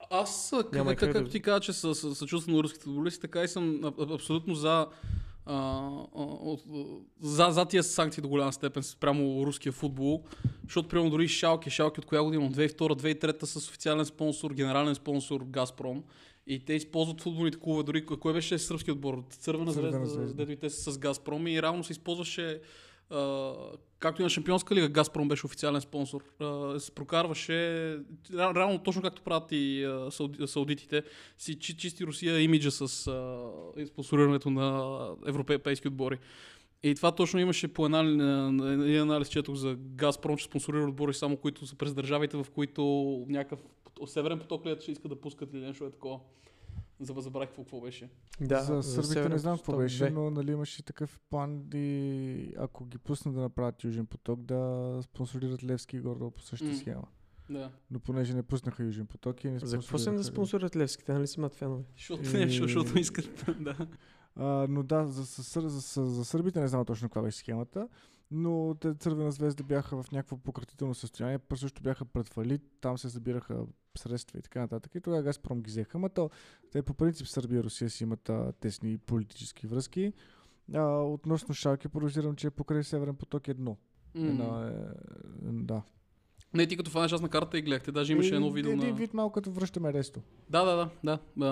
[0.09, 3.47] Аз, как, как, как ти кажа, че съ- съ- съчувствам на руските футболисти, така и
[3.47, 4.87] съм абсолютно за,
[5.45, 6.61] а, от,
[7.21, 10.23] за, за тия санкции до голяма степен спрямо руския футбол,
[10.63, 15.41] защото примерно дори Шалки, Шалки от коя година, от 2002-2003 с официален спонсор, генерален спонсор
[15.41, 16.03] Газпром.
[16.47, 19.23] И те използват футболните клубове, дори кой беше сръбски отбор?
[19.29, 20.35] Цървена Цървена звезда, звезда.
[20.35, 22.61] дето и те са с Газпром и равно се използваше
[23.99, 26.23] както и на Шампионска лига, Газпром беше официален спонсор.
[26.77, 27.51] Се прокарваше,
[28.31, 31.03] ре- реално точно както правят и сауди, саудитите,
[31.37, 32.87] си чи, чисти Русия имиджа с
[33.87, 36.17] спонсорирането на европейски отбори.
[36.83, 37.99] И това точно имаше по една,
[38.73, 42.83] един анализ, четох за Газпром, че спонсорира отбори само които са през държавите, в които
[43.29, 43.59] някакъв
[44.05, 46.19] Северен поток ли ще иска да пускат или нещо е такова.
[47.01, 48.09] Заб- Забравих какво, какво беше.
[48.41, 52.97] Да, за сърбите не знам какво беше, но нали имаше такъв план и ако ги
[52.97, 56.77] пуснат да направят Южен поток, да спонсорират Левски и гордо по същата М.
[56.77, 57.03] схема.
[57.49, 57.71] Да.
[57.91, 61.13] Но понеже не пуснаха Южен поток и не За какво съм да спонсорират Левските?
[61.13, 61.83] Нали си имат фенове?
[61.97, 63.45] Защото, И- не, защото искат.
[63.59, 63.87] да.
[64.35, 67.87] А, но да, за, за, за, за, за сърбите не знам точно каква беше схемата,
[68.31, 72.97] но те Цървена звезда бяха в някакво пократително състояние, пък също бяха пред фалит, там
[72.97, 73.65] се събираха
[73.99, 74.95] средства и така нататък.
[74.95, 75.99] И тогава Газпром ги взеха.
[75.99, 76.29] Ма то,
[76.71, 80.13] те по принцип Сърбия и Русия си имат а, тесни политически връзки.
[80.73, 83.77] А, относно Шалке, подозирам, че е покрай Северен поток едно.
[84.15, 84.27] М.
[84.27, 84.73] Една, е,
[85.51, 85.81] да.
[86.53, 88.89] Не, ти като фанеш аз на карта и гледахте, даже имаше И- едно видео един
[88.89, 88.95] на...
[88.95, 90.21] вид малко като връщаме Ресто.
[90.49, 91.45] Да, да, да, да.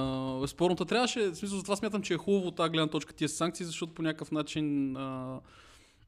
[0.44, 3.66] А, спорното трябваше, в смисъл, затова смятам, че е хубаво тази гледна точка тия санкции,
[3.66, 5.40] защото по някакъв начин а,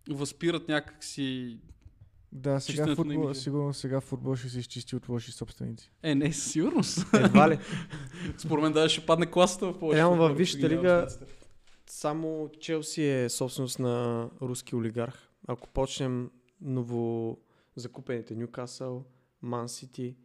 [0.09, 1.57] възпират някакси
[2.35, 5.91] Да, сега футбол, сигурно сега футбол ще се изчисти от лоши собственици.
[6.03, 7.05] Е, не, със сигурност.
[7.13, 7.59] Едва ли.
[8.37, 9.97] Според мен даже ще падне класата в повечето.
[9.97, 11.07] Реално във Висшата лига-.
[11.85, 15.29] Само Челси е собственост на руски олигарх.
[15.47, 17.37] Ако почнем ново
[17.75, 19.05] закупените Ньюкасъл,
[19.41, 20.15] Ман Сити,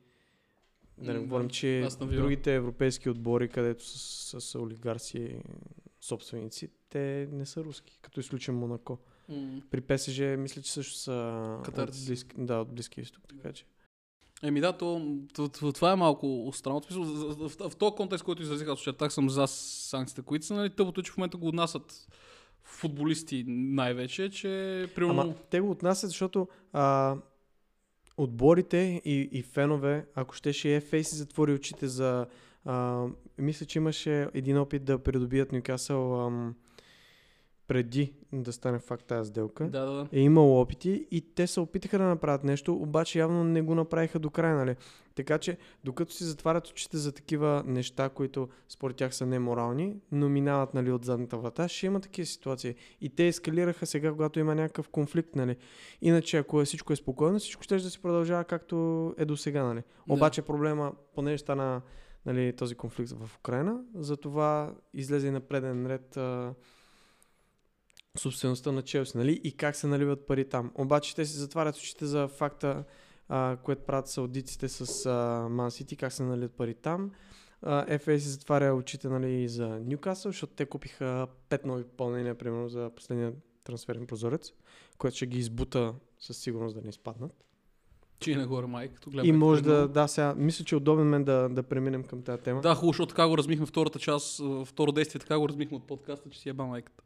[0.99, 5.41] да не говорим, че другите европейски отбори, където са, са, са олигарси
[6.01, 8.99] собственици, те не са руски, като изключим Монако.
[9.29, 9.61] М.
[9.71, 11.13] При ПСЖ мисля, че също са
[11.59, 12.07] от, Катарци.
[12.07, 13.65] близки, да, от Близкия изток, така че.
[14.43, 16.81] Еми да, то, то, то, това е малко странно.
[16.81, 20.55] В, в, в, в, този контекст, който изразих, аз очертах съм за санкциите, които са,
[20.55, 22.09] нали, тъпото, е, че в момента го отнасят
[22.63, 24.49] футболисти най-вече, че
[24.95, 25.21] примерно...
[25.21, 27.17] Ама те го отнасят, защото а,
[28.17, 32.27] отборите и, и фенове, ако щеше и FA си затвори очите за...
[32.65, 33.07] А,
[33.39, 36.55] мисля, че имаше един опит да придобият Ньюкасъл ам,
[37.69, 39.69] преди да стане факт тази сделка.
[39.69, 40.07] Да, да.
[40.13, 44.19] Е имало опити и те се опитаха да направят нещо, обаче явно не го направиха
[44.19, 44.77] до края, нали?
[45.15, 50.29] Така че, докато си затварят очите за такива неща, които според тях са неморални, но
[50.29, 52.75] минават нали, от задната врата, ще има такива ситуации.
[53.01, 55.57] И те ескалираха сега, когато има някакъв конфликт, нали?
[56.03, 59.63] Иначе, ако е всичко е спокойно, всичко ще да се продължава както е до сега,
[59.63, 59.83] нали?
[60.07, 60.15] Да.
[60.15, 61.83] Обаче проблема, понеже стана
[62.27, 66.55] нали, този конфликт в Украина, затова излезе и на преден ред а,
[68.19, 69.41] собствеността на Челси, нали?
[69.45, 70.71] И как се наливат пари там.
[70.75, 72.85] Обаче те си затварят очите за факта,
[73.29, 75.11] а, което правят саудиците с
[75.51, 77.11] Ман Сити, как се наливат пари там.
[77.63, 82.35] А, FA си затваря очите нали, и за Ньюкасъл, защото те купиха пет нови попълнения,
[82.35, 83.33] примерно, за последния
[83.65, 84.53] трансферен прозорец,
[84.99, 87.45] което ще ги избута със сигурност да не изпаднат.
[88.21, 89.27] Чи е нагоре май, като гледам.
[89.27, 92.43] И може да, да, сега, мисля, че е удобен мен да, да преминем към тази
[92.43, 92.61] тема.
[92.61, 96.31] Да, хубаво, защото така го размихме втората част, второ действие, така го размихме от подкаста,
[96.31, 97.05] че си еба майката.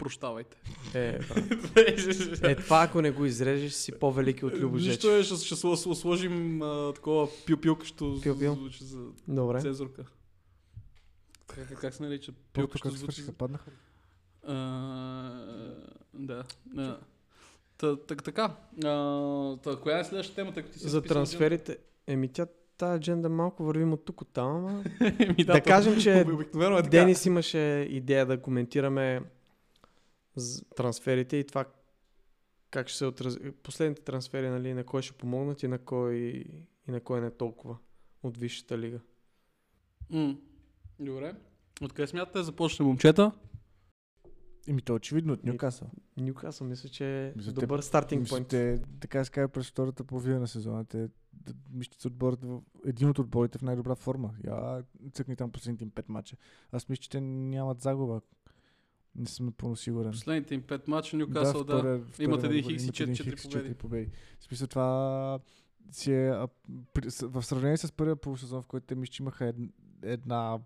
[0.00, 0.56] Прощавайте.
[0.94, 1.44] Е, брат.
[2.44, 4.92] е, това ако не го изрежеш, си по-велики от Любо Жечев.
[4.92, 8.54] Нищо е, ще, ще сл- сложим а, такова пил-пилкащо Пил-пил.
[8.54, 9.60] звучи за Добре.
[9.60, 10.04] цензурка.
[11.46, 12.32] Как, как, как се нарича?
[12.32, 13.70] Тук Пилкащо как звучи паднаха.
[14.46, 14.54] А,
[16.14, 16.44] да.
[16.76, 16.98] А,
[17.78, 18.56] Та, так, така.
[18.84, 21.78] А, та, коя е следващата тема, тъй като ти си За трансферите.
[22.06, 24.84] Еми, тя тази адженда малко вървим от тук от там, ама...
[25.18, 26.82] Еми, да кажем, че е.
[26.82, 27.58] Денис имаше
[27.90, 29.20] идея да коментираме
[30.76, 31.64] трансферите и това
[32.70, 33.38] как ще се отрази.
[33.52, 36.14] Последните трансфери, нали, на кой ще помогнат и на кой,
[36.86, 37.76] и на кой не толкова
[38.22, 39.00] от Висшата лига.
[40.10, 40.36] М.
[41.00, 41.34] Добре.
[41.82, 43.32] Откъде смятате да започне момчета?
[44.66, 45.90] Ими то е очевидно от Ми, Ньюкасъл.
[46.16, 48.48] Нюкасъл мисля, че е Мисля, те- добър стартинг Мисля, пойнт.
[48.48, 50.84] те, така се казва през втората половина на сезона.
[50.84, 52.40] Те, д- мисля, че отборът,
[52.86, 54.34] един от отборите в най-добра форма.
[54.44, 56.36] Я цъкни там последните им пет мача.
[56.72, 58.20] Аз мисля, че те нямат загуба.
[59.16, 60.10] Не съм напълно сигурен.
[60.10, 61.76] Последните им пет мача Нюкасъл, да.
[61.76, 63.50] отбор, хикс и имат един четири хикс и победи.
[63.50, 64.10] четири победи.
[64.40, 65.38] В смисъл това
[65.90, 66.48] си е, а,
[66.94, 69.56] при- с- в сравнение с първия полусезон, в който те мисля, че имаха ед,
[70.02, 70.58] една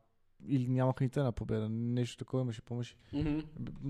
[0.48, 1.68] или нямаха нито една победа.
[1.68, 2.96] Нещо такова имаше, помниш.
[3.12, 3.38] Мгм.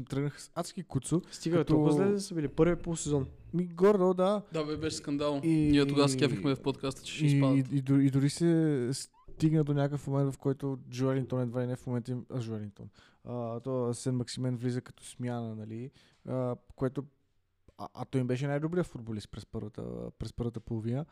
[0.04, 1.22] Тръгнаха с адски куцо.
[1.30, 2.48] Стига, като- толкова зле да са били.
[2.48, 3.26] Първият полусезон.
[3.54, 4.42] Ми горе, да.
[4.52, 5.40] Да, бе, беше скандал.
[5.44, 7.72] И- Ние тогава се кефихме в подкаста, че ще И, изпадат.
[7.72, 8.90] и, и, и дори се
[9.34, 12.26] стигна до някакъв момент, в който Джоелинтон едва ли не в момента им...
[12.30, 12.88] А, Джоелинтон.
[13.24, 15.90] А, то Сен Максимен влиза като смяна, нали?
[16.28, 17.04] А, което...
[17.78, 21.06] А, а той им беше най-добрият футболист през първата, през първата половина.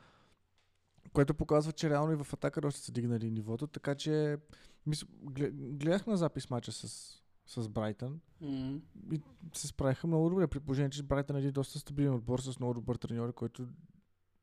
[1.13, 4.37] Което показва, че реално и в атака доста са дигнали нивото, така че
[5.23, 6.89] гле- гледах на запис мача с,
[7.47, 8.81] с Брайтън М.
[9.13, 9.21] и
[9.53, 12.75] се справиха много добре, при положение, че Брайтън е един доста стабилен отбор с много
[12.75, 13.67] добър треньор, който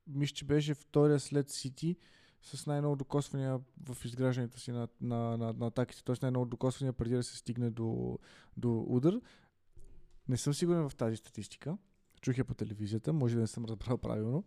[0.08, 1.98] мисля, че беше втория след Сити
[2.42, 6.16] с най-много докосвания в изграждането си на, на, на, на атаките, т.е.
[6.22, 8.20] най-много докосвания преди да се стигне до,
[8.58, 9.20] до удар.
[10.30, 11.78] Не съм сигурен в тази статистика.
[12.22, 14.44] Чух я по телевизията, може да не съм разбрал правилно.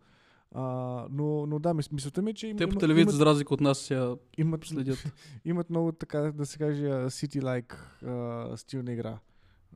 [0.54, 0.62] А,
[1.10, 3.60] но, но да, мис- мисълта ми е, че им, Те по телевизията, за разлика от
[3.60, 5.12] нас, сега имат, следят.
[5.44, 7.74] имат много, така да се каже, City-like
[8.06, 9.18] а, стил на игра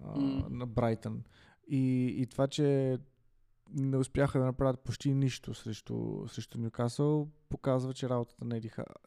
[0.05, 0.47] а, М.
[0.51, 1.23] на Брайтън.
[1.69, 2.99] И, и това, че
[3.75, 8.45] не успяха да направят почти нищо срещу, срещу Ньюкасъл, показва, че работата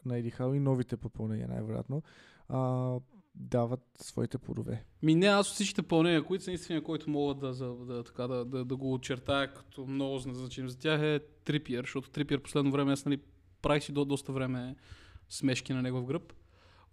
[0.05, 2.03] на Еди, Хал и новите попълнения най-вероятно
[2.49, 2.93] а,
[3.35, 4.83] дават своите плодове.
[5.03, 8.45] Ми не, аз всичките пълнения, които са единствения, който мога да, за, да, така, да,
[8.45, 12.91] да, да го очертая като много значим за тях е Трипиер, защото Трипиер последно време
[12.91, 13.21] аз нали,
[13.61, 14.75] правих си до доста време
[15.29, 16.33] смешки на негов гръб.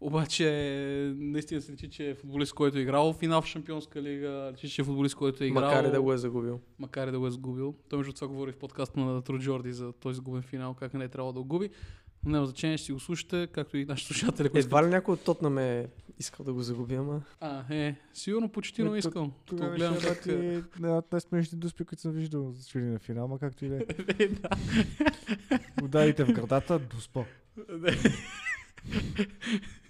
[0.00, 0.48] Обаче,
[1.16, 4.68] наистина се личи, че е футболист, който е играл в финал в Шампионска лига, личи,
[4.68, 5.62] че е футболист, който е играл.
[5.64, 6.60] Макар и да го е загубил.
[6.78, 7.74] макар и да го е загубил.
[7.88, 11.04] Той между това говори в подкаста на Тру Джорди за този загубен финал, как не
[11.04, 11.70] е трябвало да го губи.
[12.24, 14.48] Но няма значение, ще си го слушате, както и нашите слушатели.
[14.48, 15.86] които Едва ли някой от Тотнам е
[16.18, 17.22] искал да го загубя, ама...
[17.40, 19.30] А, е, сигурно почти Е, не то- искам.
[19.30, 20.26] То Тогава гледам как...
[20.26, 23.68] бъде една от най-смешните дуспи, които съм виждал за чули на финал, ма както и
[23.68, 23.80] да е.
[24.18, 24.48] Е, да.
[25.82, 27.24] Ударите в градата, дуспа.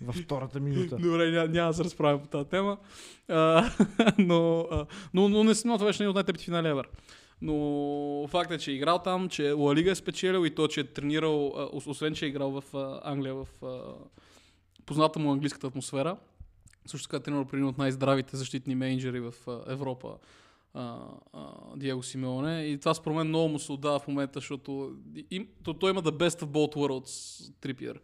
[0.01, 0.97] Във втората минута.
[0.97, 2.77] Добре, няма, няма да се разправя по тази тема.
[3.29, 3.71] А,
[4.19, 6.85] но, а, но, но не съм, това беше един от най-тъпите финали ever.
[7.43, 10.81] Но факт е, че е играл там, че Ла Лига е спечелил и то, че
[10.81, 12.65] е тренирал, освен, че е играл в
[13.05, 13.47] Англия, в
[14.87, 16.17] позната му английската атмосфера.
[16.87, 19.35] Също така е тренирал при един от най-здравите защитни менеджери в
[19.67, 20.17] Европа,
[21.77, 22.65] Диего Симеоне.
[22.65, 24.97] И това според мен много му се отдава в момента, защото
[25.31, 28.01] им, то, той има the best of both worlds, Трипиер.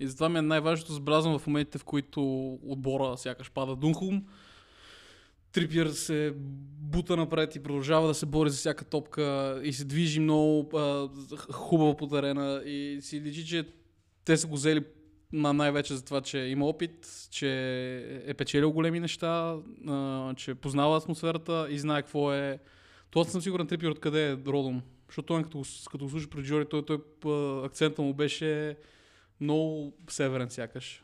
[0.00, 4.24] И затова ми е най-важното, забелязвам в моментите, в които отбора сякаш пада Дунхум.
[5.52, 6.32] Трипиер се
[6.80, 10.70] бута напред и продължава да се бори за всяка топка и се движи много
[11.50, 13.64] хубаво по терена и си личи, че
[14.24, 14.84] те са го взели
[15.32, 17.50] на най-вече за това, че има опит, че
[18.26, 19.56] е печелил големи неща,
[19.88, 22.58] а, че познава атмосферата и знае какво е.
[23.10, 24.82] Това съм сигурен Трипиер откъде е родом.
[25.08, 28.76] Защото той, като, като го слушаш при Джори, той, той, а, акцента му беше
[29.40, 31.02] много северен сякаш.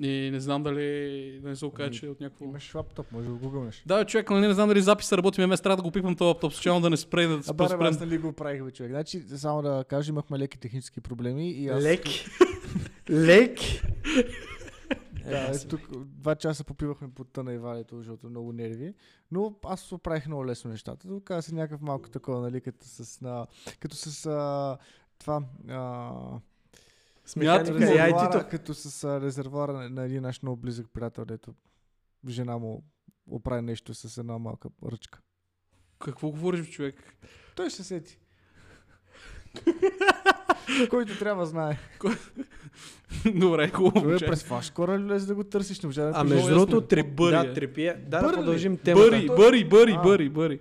[0.00, 2.44] И не знам дали да не се окаже, Ами, че е от някакво...
[2.44, 3.82] Имаш лаптоп, може да го гугълнеш.
[3.86, 6.52] Да, човек, нали не знам дали записа работи, ме трябва да го пипам този лаптоп,
[6.52, 8.92] случайно да не спре да А се бара, аз нали го правих, бе, човек.
[8.92, 11.82] Значи, само да кажа, имахме леки технически проблеми и аз...
[11.82, 12.04] Лек.
[13.10, 13.58] Лек.
[15.30, 18.94] Да, Е, е, тук два часа попивахме потта на Ивалето, защото много нерви.
[19.30, 21.08] Но аз оправих много лесно нещата.
[21.08, 23.46] Тук се някакъв малко такова, нали, като с, на,
[23.80, 24.78] като с а,
[25.18, 25.42] това...
[25.68, 26.12] А,
[27.24, 31.54] С механика и като с резервуара на, на един наш много близък приятел, дето
[32.28, 32.84] жена му
[33.30, 35.20] оправи нещо с една малка ръчка.
[35.98, 37.16] Какво говориш, човек?
[37.56, 38.18] Той ще се сети.
[40.90, 41.78] Който трябва знае.
[43.34, 44.00] Добре, хубаво.
[44.00, 44.30] Той е човек.
[44.30, 47.46] през фаш кора лез да го търсиш, не можа да А между другото, Бъри да,
[47.46, 47.52] е.
[47.52, 47.94] трипие.
[47.94, 49.10] Да, да продължим темата.
[49.10, 50.60] Бъри, бъри, бъри, бъри, бъри.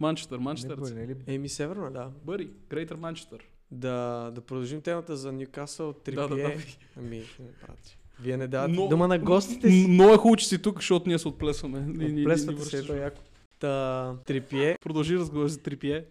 [0.00, 0.78] Манчестър, Манчестър.
[0.78, 1.16] Ли?
[1.26, 2.10] Еми, северна, да.
[2.24, 3.48] Бъри, Грейтър Манчестър.
[3.74, 6.22] Да, да продължим темата за Ньюкасъл, Трипие.
[6.22, 6.52] Да, да, да.
[6.98, 7.96] Ами, не, брат.
[8.20, 9.86] Вие не давате Но- дума на гостите си.
[9.88, 11.80] Много е хубаво, че си тук, защото ние се отплесваме.
[11.80, 13.20] Ни- ни- ни Плесвате се, то е яко.
[13.58, 14.78] Та, Трипие.
[14.80, 16.04] Продължи разговор за Трипие.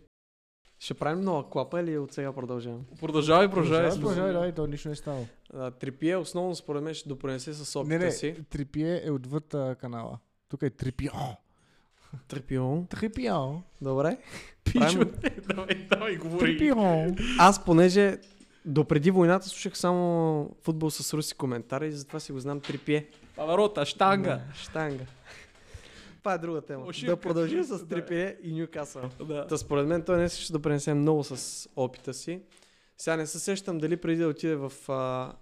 [0.79, 2.85] Ще правим нова клапа или от сега продължавам?
[2.99, 3.81] Продължавай, продължавай.
[3.81, 5.25] Продължавай, продължавай, давай, то нищо не е става.
[5.53, 8.35] А, Трипие основно според мен ще допринесе с Не, опита не, си.
[8.49, 10.19] Трипие е отвъд а, канала.
[10.49, 11.11] Тук е Трипио.
[12.27, 12.83] Трипио.
[12.85, 13.61] Трипио.
[13.81, 14.17] Добре.
[14.63, 15.05] Пичо,
[15.47, 16.57] давай, давай, говори.
[16.57, 16.75] Трипио.
[17.39, 18.17] Аз понеже
[18.65, 23.07] допреди войната слушах само футбол с руси коментари и затова си го знам Трипие.
[23.35, 24.29] Паварота, штанга.
[24.29, 25.05] Да, штанга.
[26.19, 26.85] Това е друга тема.
[26.85, 27.15] Ошибка.
[27.15, 27.87] Да продължим с Да.
[27.87, 29.09] Трипие и Ньюкасъл.
[29.27, 29.47] Да.
[29.47, 32.41] Та според мен той днес ще допринесе много с опита си.
[32.97, 35.33] Сега не се сещам дали преди да отиде в, а,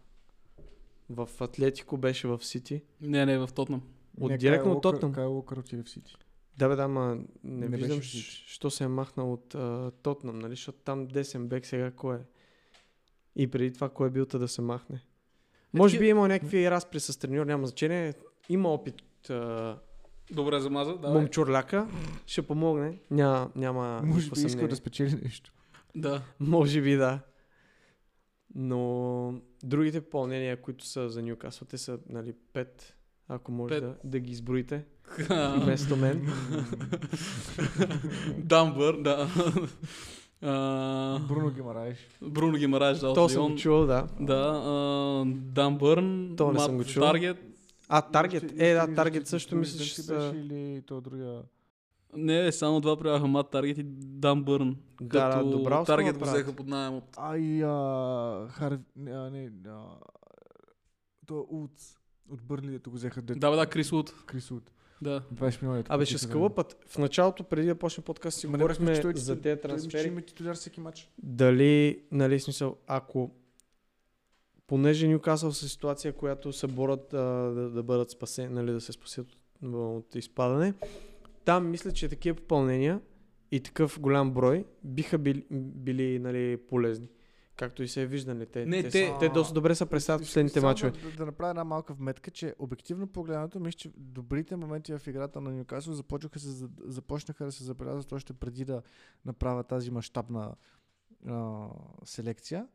[1.10, 2.82] в Атлетико беше в Сити.
[3.02, 3.82] Не, не, в Тотнам.
[4.20, 5.14] От Не, директно Кайл от Тотнам.
[5.14, 6.16] Кайл Уокър отиде в Сити.
[6.62, 10.52] Да бе, да, ма не, Не виждам, що се е махнал от а, Тотнам, нали?
[10.52, 12.20] Защото там десен бек сега кой е?
[13.36, 15.02] И преди това кой е бил да се махне?
[15.74, 18.14] Може ти- би има някакви разпри с треньор, няма значение.
[18.50, 19.78] Има опит а,
[20.32, 21.10] Добре замаза, да.
[21.10, 21.88] момчурляка,
[22.26, 23.00] ще помогне.
[23.12, 24.68] Ня, няма Може би съмнение.
[24.68, 25.54] да спечели нещо.
[25.96, 26.22] Да.
[26.40, 27.20] Може би да.
[28.56, 32.96] Но другите попълнения, които са за Ньюкасъл, те са нали, пет,
[33.34, 33.84] ако може Пет.
[33.84, 34.84] да, да ги изброите,
[35.58, 36.28] вместо мен.
[38.38, 39.28] Дамбър, да.
[40.42, 41.98] А, Бруно Гимараеш.
[42.22, 44.08] Бруно Гимараж, да, То съм го чувал, да.
[44.20, 47.10] Да, а, Дан Бърн, То не съм го чувал.
[47.10, 47.38] Таргет.
[47.90, 48.54] А, Таргет.
[48.58, 50.34] Е, да, Таргет също мисля, че са...
[50.36, 51.42] или то другия...
[52.16, 54.78] Не, само два приеха Мат Таргет и Дан Бърн.
[55.02, 57.04] Да, да, като добра Таргет го взеха под найем от...
[57.18, 58.80] Ай, а, Хар...
[58.96, 59.82] Не, а, не, а,
[61.26, 62.01] то е Улц.
[62.32, 63.40] От Бърли, дето го взеха дето.
[63.40, 64.14] Да, бе, да, Крис Уд.
[64.26, 64.72] Крис Улт.
[65.02, 65.24] Да.
[65.34, 65.84] 20 милиона.
[65.90, 66.86] Абе, ще скълъпат.
[66.88, 70.08] В началото, преди да почне подкаст, си говорихме за тези трансфери.
[70.08, 71.10] Има титуляр всеки матч.
[71.24, 73.32] Дали, нали, смисъл, ако
[74.68, 78.92] понеже Ньюкасъл са ситуация, която се борят а, да, да бъдат спасени, нали, да се
[78.92, 79.28] спасят
[79.64, 80.74] от, от изпадане,
[81.46, 83.02] там мисля, че такива попълнения
[83.52, 87.08] и такъв голям брой биха били, били нали, полезни.
[87.62, 88.46] Както и се е виждали.
[88.46, 90.92] Те, Не, те, те- те доста добре са представят последните мачове.
[90.92, 95.42] Да, да, направя една малка вметка, че обективно погледнато, мисля, че добрите моменти в играта
[95.42, 98.82] на Ньюкасъл започнаха, се, започнаха да се забелязват още преди да
[99.26, 100.56] направят тази мащабна
[101.28, 101.68] а,
[102.06, 102.68] селекция.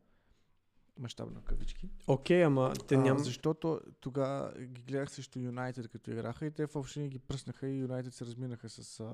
[0.99, 1.89] Мащабна в кавички.
[2.07, 3.19] Окей, ама те няма...
[3.19, 7.77] Защото тогава ги гледах срещу Юнайтед, като играха и те въобще не ги пръснаха и
[7.77, 9.13] Юнайтед се разминаха с а,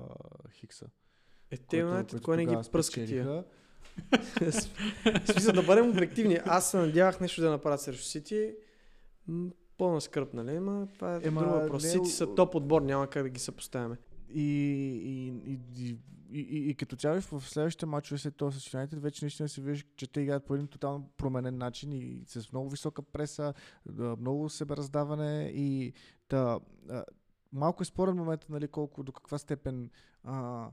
[0.50, 0.86] Хикса.
[1.50, 3.44] Е, те Юнайтед, кой не ги тогава
[5.26, 6.38] смисъл да бъдем обективни.
[6.44, 8.54] Аз се надявах нещо да направят срещу Сити.
[9.78, 10.58] Пълна скръп, нали?
[10.58, 11.82] Ма това е Ема, друг въпрос.
[11.82, 13.96] не, Сити са о- топ отбор, няма как да ги съпоставяме.
[14.34, 14.42] И,
[15.04, 15.98] и, и, и,
[16.40, 19.88] и, и, като цяло в следващите мачове след това с Юнайтед вече наистина се вижда,
[19.96, 23.54] че те играят по един тотално променен начин и с много висока преса,
[24.18, 25.92] много себераздаване и
[26.30, 26.60] да,
[27.52, 29.90] малко е спорен момент, нали, колко, до каква степен
[30.24, 30.68] а,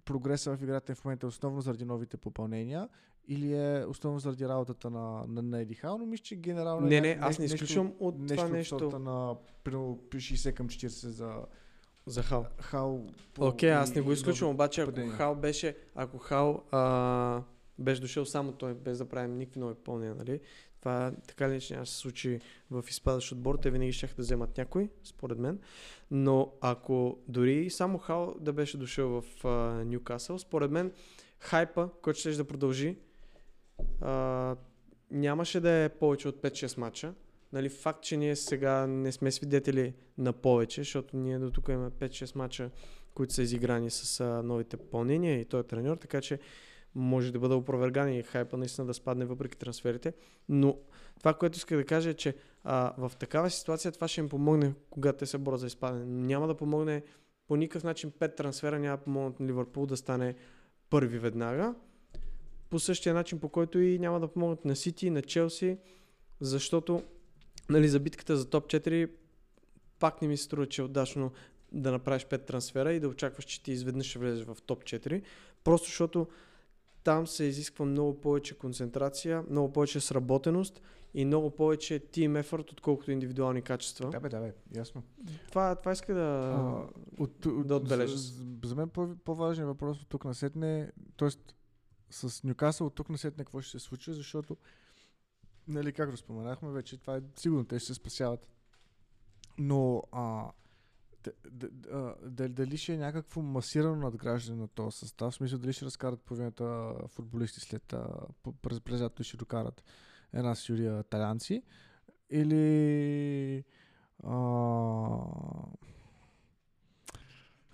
[0.00, 2.88] прогреса в играта е в момента основно заради новите попълнения
[3.28, 6.96] или е основно заради работата на, на, на Еди Хал, но мисля, че генерално Не,
[6.96, 8.78] е не, аз не нещо- изключвам от нещо това от нещо.
[8.78, 9.34] сорта на
[9.64, 11.32] примерно, при 60 към 40 за
[12.06, 12.46] За Хал.
[12.58, 13.06] Хал.
[13.34, 15.12] по- Окей, аз и- не го изключвам, обаче ако падения.
[15.12, 17.42] Хал беше, ако Хал а,
[17.78, 20.40] беше дошъл само той, без да правим никакви нови пълнения, нали?
[20.80, 24.88] Това така ли да се случи в изпадащ отбор, те винаги ще да вземат някой,
[25.04, 25.58] според мен.
[26.10, 29.44] Но ако дори само Хал да беше дошъл в
[29.84, 30.92] Ньюкасъл, според мен
[31.38, 32.96] хайпа, който ще да продължи,
[34.00, 34.56] а,
[35.10, 37.14] нямаше да е повече от 5-6 мача.
[37.52, 41.90] Нали, факт, че ние сега не сме свидетели на повече, защото ние до тук имаме
[41.90, 42.70] 5-6 мача,
[43.14, 46.38] които са изиграни с а, новите попълнения и той е треньор, така че
[46.94, 50.12] може да бъде опроверган и хайпа наистина да спадне въпреки трансферите.
[50.48, 50.76] Но
[51.18, 52.34] това, което исках да кажа е, че
[52.64, 56.04] а, в такава ситуация това ще им помогне, когато те се борят за изпадане.
[56.04, 57.02] Няма да помогне
[57.48, 60.34] по никакъв начин 5 трансфера, няма да помогнат на Ливърпул да стане
[60.90, 61.74] първи веднага.
[62.70, 65.78] По същия начин, по който и няма да помогнат на Сити, на Челси,
[66.40, 67.02] защото
[67.68, 69.10] нали, за битката за топ 4
[69.98, 71.32] пак не ми се струва, че е удачно
[71.72, 75.22] да направиш 5 трансфера и да очакваш, че ти изведнъж ще влезеш в топ 4.
[75.64, 76.26] Просто защото
[77.04, 80.82] там се изисква много повече концентрация, много повече сработеност
[81.14, 84.10] и много повече team effort, отколкото индивидуални качества.
[84.10, 85.02] Да, бе, да, бе, ясно.
[85.48, 86.20] Това, това иска да...
[86.20, 86.88] А,
[87.22, 88.16] от, от, да отбележа.
[88.16, 91.28] За, за- мен по- по-важният въпрос от тук на сетне, т.е.
[92.10, 94.56] с Нюкасъл от тук на сетне какво ще се случи, защото,
[95.68, 98.48] нали, както споменахме вече, това е сигурно, те ще се спасяват.
[99.58, 100.50] Но а,
[102.22, 106.20] дали, дали ще е някакво масирано надграждане на този състав, в смисъл дали ще разкарат
[106.20, 107.94] половината футболисти след
[108.62, 109.84] през през лятото ще докарат
[110.32, 111.62] една сюрия талянци,
[112.30, 113.64] или
[114.24, 114.36] а,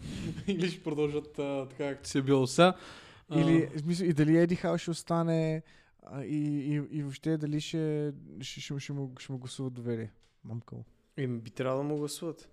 [0.46, 2.74] Или ще продължат а, така, както си е било сега.
[3.34, 5.62] Или, в смисъл, и дали Еди Хал ще остане
[6.02, 10.12] а, и, и, и въобще дали ще, ще, ще, ще, му, ще му гласуват доверие.
[10.44, 10.84] Мамка му.
[11.16, 12.48] Им би трябвало да му гласуват.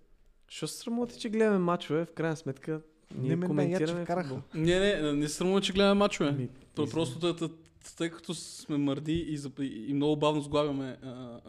[0.48, 2.82] Що се срамоти, че гледаме мачове, в крайна сметка
[3.16, 4.06] ние Не коментираме.
[4.54, 6.32] Не, не, не се срамува, че гледаме мачове.
[6.32, 7.50] Ми, Про- Просто
[7.92, 11.40] тъй, като сме мърди и, зап- и много бавно сглавяме а, а,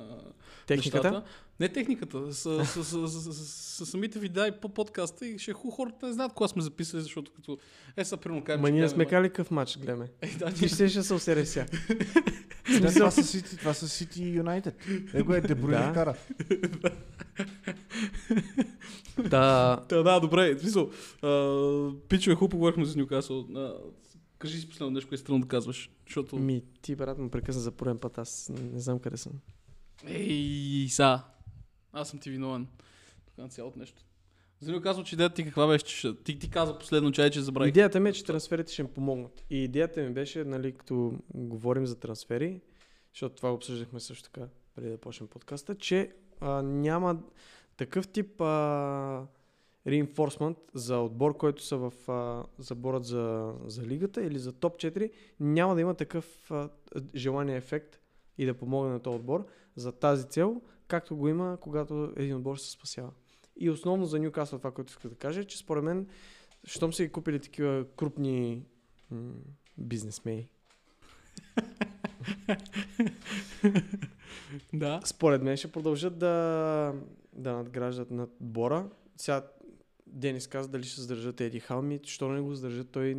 [0.67, 1.09] Техниката?
[1.11, 1.27] нещата.
[1.61, 5.51] Не техниката, с, с, с, с, с, с самите видеа и по подкаста и ще
[5.51, 7.59] е хубаво хората не знаят кога сме записали, защото като
[7.97, 10.09] е са примерно кажем, Ма ние сме кали какъв матч гледаме.
[10.23, 11.67] Е, да, Ти ще ще се усереш сега.
[12.81, 14.75] Да, това са Сити, това са Сити и Юнайтед.
[15.15, 15.87] Его е Дебруин Да.
[15.87, 15.93] да.
[15.93, 16.15] кара.
[19.19, 19.85] Да.
[19.89, 20.59] Да, да, добре.
[20.59, 20.91] Смисъл,
[22.09, 23.47] пичове, хубаво говорихме за Ньюкасъл.
[24.45, 25.91] Кажи си последно нещо, което е странно да казваш.
[26.07, 26.37] Защото...
[26.37, 29.33] Ми, ти брат му прекъсна за пореден път, аз не знам къде съм.
[30.07, 31.23] Ей, са.
[31.93, 32.67] Аз съм ти виновен.
[33.27, 34.03] Тук на цялото нещо.
[34.63, 37.69] Него казва, че идеята ти каква беше, че ти, ти каза последно, че, че забравих.
[37.69, 39.45] Идеята ми е, че трансферите ще им помогнат.
[39.51, 42.61] И идеята ми беше, нали, като говорим за трансфери,
[43.13, 47.23] защото това обсъждахме също така, преди да почнем подкаста, че а, няма
[47.77, 49.27] такъв тип а,
[49.87, 55.11] reinforcement за отбор, който са в а, заборът за, за лигата или за топ 4,
[55.41, 56.69] няма да има такъв а,
[57.15, 58.01] желания ефект
[58.39, 62.57] и да помогне на този отбор за тази цел, както го има, когато един отбор
[62.57, 63.11] се спасява.
[63.57, 66.07] И основно за Ньюкасъл това, което иска да кажа, е, че според мен
[66.65, 68.65] щом са ги купили такива крупни
[69.11, 69.33] м-
[69.79, 70.49] бизнесмени.
[74.73, 75.01] Да.
[75.05, 76.95] Според мен ще продължат да,
[77.33, 78.89] да надграждат над Бора.
[79.17, 79.47] Сега
[80.15, 83.17] Денис каза дали ще задържат Еди Хал, ми, що не го задържат, той,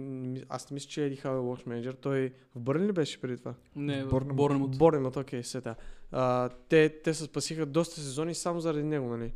[0.50, 3.38] аз не мисля, че Еди Хал е лош менеджер, той в Бърни ли беше преди
[3.38, 3.54] това?
[3.76, 4.10] Не, в.
[4.10, 4.78] Борнемут.
[4.78, 5.76] Борнемут, окей, сета.
[6.12, 9.34] А, те, те се спасиха доста сезони само заради него, нали?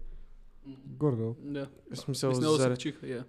[0.85, 1.35] Гордо.
[1.39, 1.69] Да.
[1.91, 3.23] В смисъл, с него се качиха, yeah.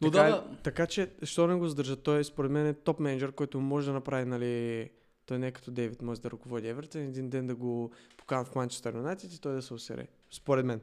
[0.00, 2.02] Но Така, да, е, да, така че, що не го задържат?
[2.02, 4.90] Той според мен е топ менеджер, който може да направи, нали,
[5.26, 8.54] той не е като Дейвид, може да ръководи Евертън, един ден да го поканат в
[8.54, 10.06] Манчестър Юнайтед и той да се усере.
[10.30, 10.80] Според мен.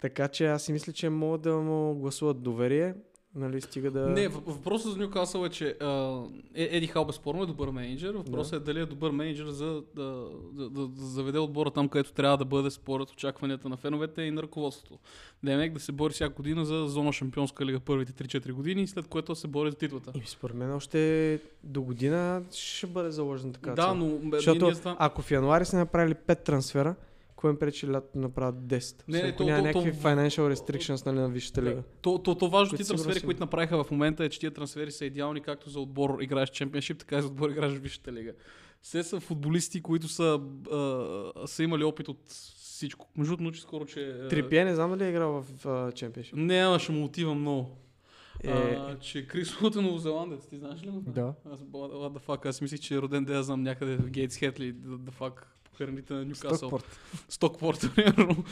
[0.00, 2.94] Така че аз си мисля, че могат да му гласуват доверие,
[3.34, 4.00] нали, стига да...
[4.00, 6.20] Не, въ- въпросът за Ньюкасъл е, че а,
[6.54, 8.14] Е- Еди Хал безспорно е добър менеджер.
[8.14, 8.70] Въпросът Да.
[8.70, 12.36] е дали е добър менеджер за да, да, да, да заведе отбора там, където трябва
[12.36, 14.98] да бъде според очакванията на феновете и на ръководството.
[15.42, 19.34] Демек да се бори всяка година за зона шампионска лига първите 3-4 години, след което
[19.34, 20.12] се бори за титлата.
[20.14, 23.70] И според мен още до година ще бъде заложена така.
[23.70, 23.94] да, цел.
[23.94, 26.94] но Защото ние ако в януари са направили 5 трансфера,
[27.40, 29.02] Кой им пречи лято да направят 10?
[29.08, 31.82] Не, не, то- няма то- някакви то- financial restrictions нали, на Висшата лига.
[32.02, 35.04] То, то, то важно ти трансфери, които направиха в момента е, че тия трансфери са
[35.04, 38.32] идеални както за отбор играеш чемпионшип, така и за отбор играеш в Висшата лига.
[38.82, 40.40] Все са футболисти, които са,
[40.72, 43.08] а, са имали опит от всичко.
[43.16, 44.26] Между другото, научих скоро, че...
[44.30, 46.32] Трипие не знам дали е играл в Championship.
[46.32, 47.76] Не, ама ще му отива много.
[48.44, 51.00] Е, А, че Крис Лут е новозеландец, ти знаеш ли го?
[51.00, 51.34] Да.
[51.52, 54.36] Аз, what the fuck, аз мислих, че е роден, да я знам някъде в Гейтс
[54.36, 55.32] Хетли, the, fuck,
[55.80, 56.56] храните на Нюкасъл.
[56.56, 56.98] Стокпорт.
[57.28, 58.44] Стокпорт, примерно.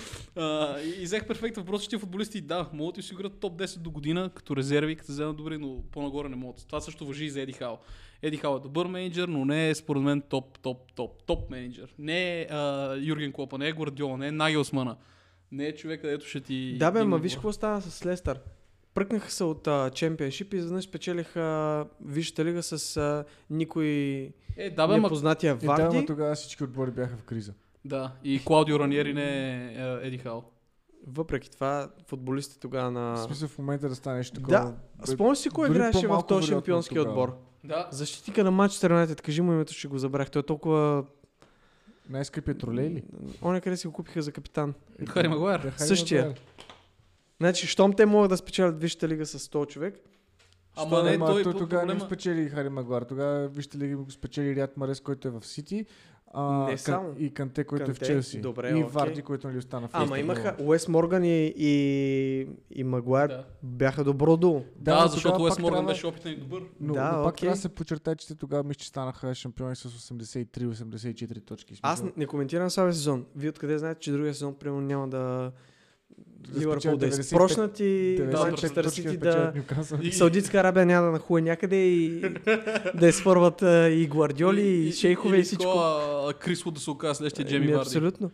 [1.01, 4.31] И, взех перфектен въпрос, че футболисти, да, могат да си осигурят топ 10 до година,
[4.35, 6.66] като резерви, като вземат добри, но по-нагоре не могат.
[6.66, 7.79] Това също въжи и за Еди Хал.
[8.22, 11.95] Еди Хал е добър менеджер, но не е според мен топ, топ, топ, топ менеджер.
[11.99, 14.97] Не е а, Юрген Клопа, не е Гвардиола, не е Нагелсмана.
[15.53, 16.76] Не е човек, където ще ти...
[16.79, 18.41] да бе, ма виж какво става с Лестър.
[18.99, 23.86] Пръкнаха се от Championship и изведнъж спечелиха Висшата лига с uh, никой
[24.57, 25.03] Е, да бе, ма...
[25.03, 25.96] непознатия И да, Варди.
[25.96, 27.53] ама тогава всички отбори бяха в криза.
[27.84, 30.51] Да, и Клаудио Раниери не е а, Еди Хал.
[31.07, 33.16] Въпреки това, футболистите тогава В на...
[33.16, 34.74] смисъл в момента да станеш такова.
[35.01, 37.11] Да, Спомняш си кой играеше в този шампионски тогава.
[37.11, 37.36] отбор?
[37.64, 37.88] Да.
[37.90, 40.30] Защитника на Манчестър Юнайтед, кажи му името, ще го забрах.
[40.30, 41.05] Той е толкова...
[42.11, 43.03] Най-скъпият тролей ли?
[43.42, 44.74] Оня къде си го купиха за капитан.
[45.09, 45.61] Хари Магуайр.
[45.61, 46.34] Да, Хари Същия.
[47.39, 49.95] Значи, щом те могат да спечелят Висшата лига с 100 човек,
[50.76, 52.07] Ама Що, не, ама той, той тогава не проблема...
[52.07, 53.03] спечели Хари Магуар.
[53.03, 55.86] Тогава вижте ли го спечели Риад Марес, който е в Сити.
[56.32, 57.14] А, Не само.
[57.18, 58.41] И Канте, който е в Канте, Челси.
[58.41, 58.82] добре, и окей.
[58.84, 63.28] Варди, който нали остана в Ама Лестър, имаха но- Уест Морган и, и, и Магуайр
[63.28, 63.45] Да.
[63.62, 64.64] бяха добро дуло.
[64.76, 66.62] Да, но защото пак Морган трябва- беше опитен и добър.
[66.80, 69.76] Но, Да, но пак трябва да се подчертае, че те тогава мисля, че станаха шампиони
[69.76, 71.78] с 83-84 точки.
[71.82, 73.26] Аз не коментирам слабия сезон.
[73.36, 75.53] Вие откъде знаете, че другия сезон, примерно, няма да...
[76.48, 77.82] да Ливърпул да е 95 спрошнат и
[78.20, 79.52] 95 Манчестър Сити да...
[80.02, 82.20] И- Саудитска Арабия няма да нахуе някъде и
[82.94, 85.62] да изфърват и гвардиоли, и, шейхове и, всичко.
[85.62, 87.86] такова, а, Крис Вуд да се оказа следващия Джеми Еми, Варди.
[87.88, 88.30] Абсолютно.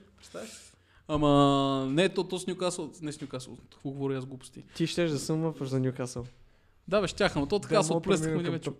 [1.08, 4.64] Ама не, то, то с Нюкасъл, не с Нюкасъл, какво говоря аз глупости.
[4.76, 6.24] Ти щеш да съм за Нюкасъл.
[6.88, 8.70] Да, бе, щях, ама то така Да, се отплеснахме към вече.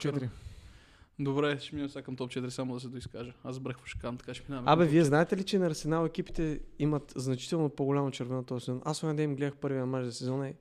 [1.18, 1.24] Топ 4.
[1.24, 3.32] Добре, ще минем сега към топ 4, само да се доизкажа.
[3.44, 4.72] Аз какво ще кажа, така ще минаваме.
[4.72, 8.82] Абе, вие знаете ли, че на Арсенал екипите имат значително по-голямо червено този сезон?
[8.84, 10.54] Аз оня ден гледах първия мач за сезона и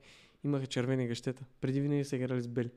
[0.44, 1.44] имаха червени гъщета.
[1.60, 2.70] Преди винаги са играли с бели.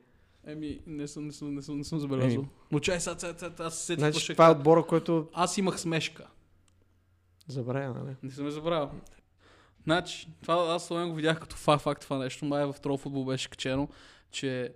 [0.48, 2.40] Еми, не съм, не съм, не съм, не съм забелязал.
[2.40, 2.50] Еми.
[2.72, 5.80] Но чай, сега, сега, сега, аз се сетих Значи това е отбора, който Аз имах
[5.80, 6.28] смешка.
[7.48, 8.16] забравя, нали?
[8.24, 8.90] Не съм я забравил.
[9.84, 12.46] Значи, това аз го видях като факт, факт това нещо.
[12.46, 13.90] Май в Трол футбол беше качено,
[14.32, 14.74] че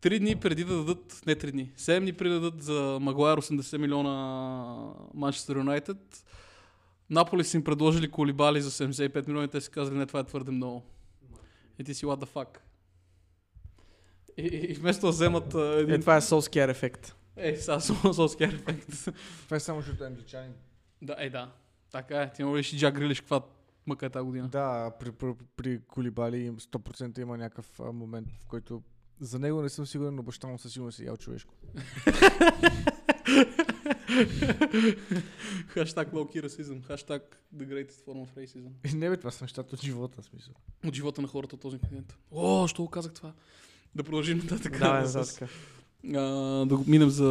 [0.00, 3.38] три дни преди да дадат, не три дни, 7 дни преди да дадат за Магуайр
[3.40, 6.24] 80 милиона Манчестър Юнайтед,
[7.10, 10.24] Наполи са им предложили колибали за 75 милиона и те си казали, не, това е
[10.24, 10.82] твърде много.
[11.78, 12.58] И ти си, what the fuck.
[14.36, 15.94] И, и вместо да вземат един...
[15.94, 17.16] Е, това е Солскияр ефект.
[17.36, 18.88] Е, сега Солския ефект.
[19.44, 20.52] Това е само защото е англичанин.
[21.02, 21.52] да, е, да.
[21.92, 22.32] Така е.
[22.32, 23.42] Ти му и Джак Грилиш, каква
[23.86, 24.48] мъка е тази година.
[24.48, 28.82] Да, при, при, при Колибали им 100% има някакъв момент, в който
[29.20, 31.54] за него не съм сигурен, но баща му със сигурност е ял човешко.
[35.68, 36.82] Хаштаг key racism.
[36.82, 38.70] Хаштаг the greatest form of racism.
[38.92, 40.54] И не бе, това са нещата от живота, смисъл.
[40.86, 42.16] От живота на хората от този континент.
[42.30, 43.32] О, що го казах това?
[43.94, 44.78] Да продължим нататък.
[44.78, 45.48] Да, нататък.
[46.14, 46.20] а,
[46.66, 47.24] да го минем за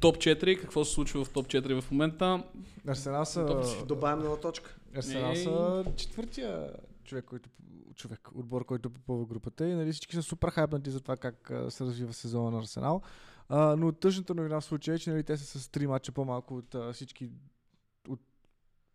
[0.00, 0.60] топ 4.
[0.60, 2.42] Какво се случва в топ 4 в момента?
[2.86, 4.76] Арсенал са, Добавим нова точка.
[4.96, 6.70] Арсенал са четвъртия
[7.04, 7.48] човек, който,
[7.94, 11.70] човек, отбор, който попълва групата и нали, всички са супер хайпнати за това как а,
[11.70, 13.02] се развива сезона на Арсенал.
[13.48, 16.56] А, но тъжната новина в случая е, че нали, те са с 3 мача по-малко
[16.56, 17.30] от а, всички
[18.08, 18.20] от,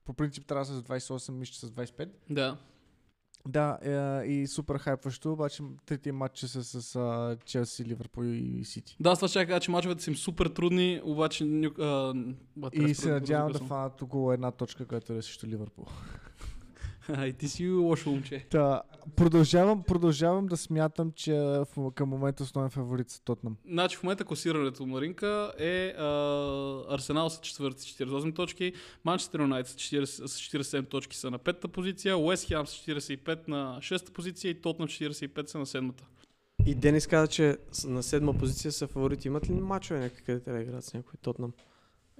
[0.05, 2.09] по принцип трябва да са с 28, мисля, с 25.
[2.29, 2.57] Да.
[3.47, 8.97] Да, е, и супер хайпващо, обаче третия матч са с а, Челси, Ливърпул и Сити.
[8.99, 11.43] Да, аз това ще кажа, че мачовете са им супер трудни, обаче...
[11.79, 12.13] А,
[12.73, 15.85] И се надявам да фанат около една точка, която е срещу Ливърпул.
[17.17, 18.45] Ай, ти си лошо момче.
[18.49, 18.81] Та,
[19.15, 23.55] продължавам, продължавам да смятам, че в, към момента основен фаворит са Тотнам.
[23.69, 26.03] Значи в момента класирането на Ринка е а,
[26.89, 31.37] Арсенал с четвърти с 48 точки, Манчестър Юнайтед с 40 с 47 точки са на
[31.37, 36.03] петата позиция, Уест Хем с 45 на шестата позиция и Тотнам 45 са на седмата.
[36.65, 39.27] И Денис каза, че на седма позиция са фаворити.
[39.27, 41.53] Имат ли мачове някакви, къде трябва да играят с някой Тотнам?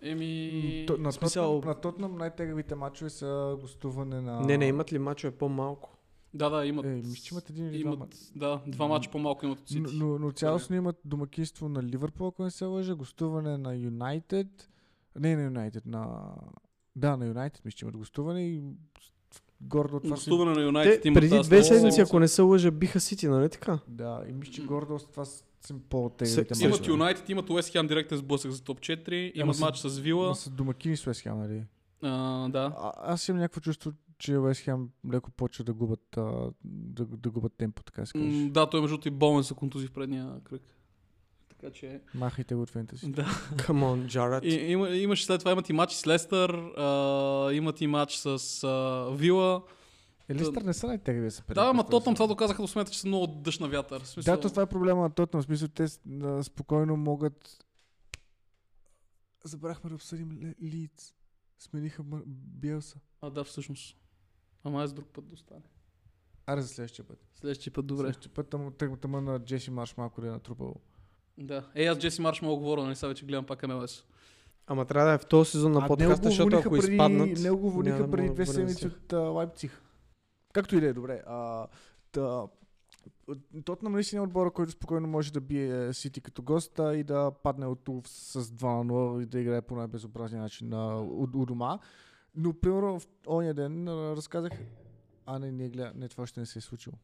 [0.02, 0.84] Еми...
[0.88, 4.42] То, на, смисъл- Тотнам, на Тотнам най-тегавите мачове са гостуване на...
[4.42, 5.98] Не, не, имат ли мачове по-малко?
[6.34, 6.86] Да, да, имат.
[6.86, 8.18] Е, мисля, че имат един или два имат, мача.
[8.36, 10.00] да, два мача по-малко имат от Но, Сити.
[10.00, 14.70] но, но цялостно имат домакинство на Ливърпул, ако не се лъжа, гостуване на Юнайтед.
[15.20, 16.34] Не на Юнайтед, на...
[16.96, 18.62] Да, на Юнайтед мисля, че имат гостуване и
[19.62, 20.30] гордо от това си...
[20.30, 23.50] Гостуване на Юнайтед Те имат преди две седмици, ако не се лъжа, биха Сити, нали
[23.50, 23.80] така?
[23.88, 25.26] Да, и мисля, че гордо от това
[25.90, 26.88] по-тегавите Се- Имат.
[26.88, 30.36] Юнайтед, имат Уест Хем директен сблъсък за топ 4, Ама имат матч с Вила.
[30.36, 31.64] са домакини с Уест Хем, нали?
[32.02, 32.10] А,
[32.50, 32.74] да.
[32.78, 37.30] А, аз имам някакво чувство, че Уест Хем леко почва да губят, а, да, да
[37.30, 38.26] губят темпо, така да се каже.
[38.28, 40.62] М, да, той между и болен са контузии в предния кръг.
[41.52, 43.08] Така че, Махайте го от фентези.
[43.08, 43.24] да.
[43.56, 44.44] Come on, Jared.
[44.46, 46.86] И, има, имаш след това имат и матч с Лестър, а,
[47.54, 48.28] имат и матч с
[48.64, 49.62] а, Вила.
[50.30, 53.08] Е, Листър не са най-тегливи са Да, ама Тотнам това доказаха до смета, че са
[53.08, 54.02] много дъжд на вятър.
[54.02, 54.36] Смисъл...
[54.36, 55.44] Да, то това е проблема на Тотнам.
[55.44, 55.88] Смисъл, те
[56.24, 57.66] а, спокойно могат...
[59.44, 61.14] Забрахме да обсъдим Лидс.
[61.60, 62.98] Смениха Биелса.
[63.22, 63.98] А, да, всъщност.
[64.64, 65.62] Ама аз друг път да остане.
[66.46, 67.20] Аре за следващия път.
[67.36, 68.02] Следващия път, добре.
[68.02, 70.76] Следващия път тъм, тъм, тъм на Джеси Марш малко да е натрупал.
[71.38, 71.70] Да.
[71.76, 74.04] Е, аз Джеси Марш мога говоря, нали сега вече гледам пак МЛС.
[74.68, 77.40] Ама трябва да е в този сезон на подкаста, защото ако преди, изпаднат...
[77.40, 79.82] Него го преди две седмици от Лайпциг.
[80.54, 81.22] Както и да е, добре.
[81.26, 81.68] А,
[82.12, 82.48] та,
[83.66, 87.32] Тотнам наистина е отбора, който спокойно може да бие Сити като гост а, и да
[87.32, 91.24] падне от Улф с 2 на 0 и да играе по най-безобразния начин на, у,
[91.24, 91.80] у дома.
[92.36, 94.52] Но, примерно, в ония ден а, разказах...
[95.26, 96.96] А, не, не, гледа, не, това ще не се е случило.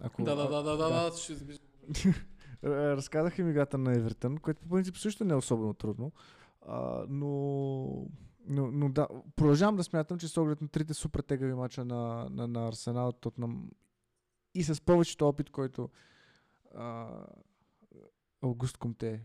[0.00, 1.16] Ако, Да, да, да, да, да, да.
[1.16, 1.34] Ще
[2.64, 6.12] Разказах им играта на Евертън, което по принцип също не е особено трудно.
[6.66, 8.06] А, но,
[8.46, 12.28] но, но да, продължавам да смятам, че с оглед на трите супер тегави мача на,
[12.30, 13.70] на, на Арсенал, Тотнам
[14.54, 15.88] и с повечето опит, който
[16.74, 17.08] а,
[18.42, 19.22] Аугуст Комте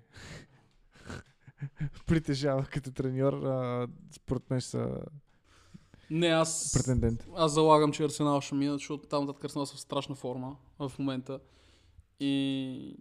[2.08, 5.02] притежава като треньор, а, според мен са
[6.12, 6.74] Не, аз...
[6.74, 7.28] претендент.
[7.36, 10.92] Аз залагам, че Арсенал ще минат, защото там нататък Арсенал са в страшна форма в
[11.00, 11.40] момента.
[12.20, 12.98] И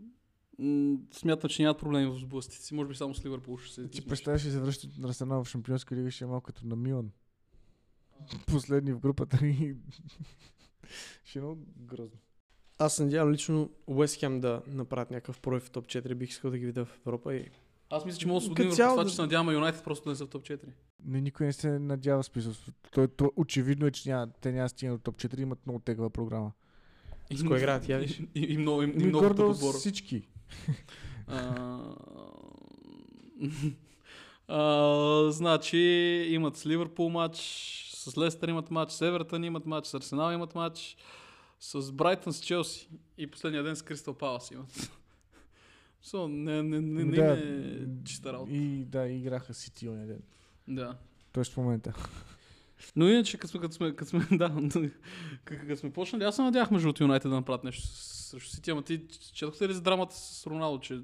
[1.12, 2.74] смятам, че нямат проблеми в сблъсъците си.
[2.74, 5.48] Може би само с Ливърпул ще се Ти представяш ли се връщат на Арсенал в
[5.48, 7.10] Шампионска лига, ще е малко като на Милан.
[8.46, 9.74] Последни в групата и
[11.24, 12.18] ще е много грозно.
[12.78, 16.14] Аз се надявам лично Уест Хем да направят някакъв прорив в топ 4.
[16.14, 17.50] Бих искал да ги видя в Европа и
[17.90, 20.16] Аз мисля, че мога да се цяло това, че се надяваме Юнайтед просто да не
[20.16, 20.60] са в топ 4.
[21.04, 22.52] Не, никой не се надява смисъл.
[22.92, 26.10] Той, то, очевидно е, че няма, те няма стигнат до топ 4, имат много тегава
[26.10, 26.52] програма.
[27.30, 28.20] И, С кой играят, я виж?
[28.20, 29.74] И, и, и много, и, и много тъп отбор.
[29.74, 30.28] всички.
[31.28, 31.80] А,
[34.48, 35.78] а, значи
[36.30, 37.36] имат с Ливърпул матч,
[37.94, 40.96] с Лестър имат матч, с Евертън имат матч, с Арсенал имат матч,
[41.60, 42.88] с Брайтън, с Челси
[43.18, 44.90] и последния ден с Кристал Палас имат.
[46.04, 48.52] So, не, не, не, не Да, е чиста работа.
[48.52, 50.22] И да, играха Сити оня ден.
[50.68, 50.96] Да.
[51.32, 51.92] Тоест в момента.
[52.96, 54.56] Но иначе, като сме, като сме, да,
[55.44, 58.70] като сме почнали, аз се надях между от Юнайтед да направят нещо с- срещу Сити,
[58.70, 61.00] ама ти четохте ли за драмата с Роналдо, че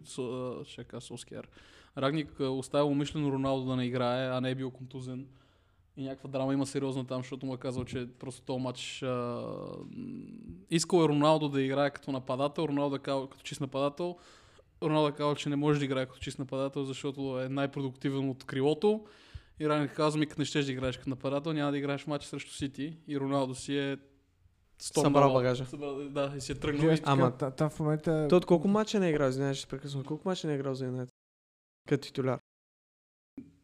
[0.64, 1.48] ще кажа Солскияр.
[1.98, 5.26] Рагник а, оставил умишлено Роналдо да не играе, а не е бил контузен.
[5.96, 9.44] И някаква драма има сериозна там, защото му е казал, че просто този матч а,
[10.70, 14.16] искал е Роналдо да играе като нападател, Роналдо е казал като чист нападател.
[14.82, 18.44] Роналдо е казал, че не може да играе като чист нападател, защото е най-продуктивен от
[18.44, 19.04] крилото.
[19.60, 22.24] И Райник казва ми, като не щеш да играеш като нападател, няма да играеш матч
[22.24, 22.96] срещу Сити.
[23.08, 24.00] И Роналдо си е 100
[24.83, 25.66] Събрал багажа.
[25.66, 26.91] Събрал, да, и си е тръгнал.
[26.91, 27.01] И...
[27.05, 27.51] Ама- Ама...
[27.51, 28.26] Там в момента...
[28.28, 30.05] Той от колко мача не е играл, се прекъсвам.
[30.05, 31.14] Колко мача не е играл за Юнайтед?
[31.89, 32.41] Като титуляр.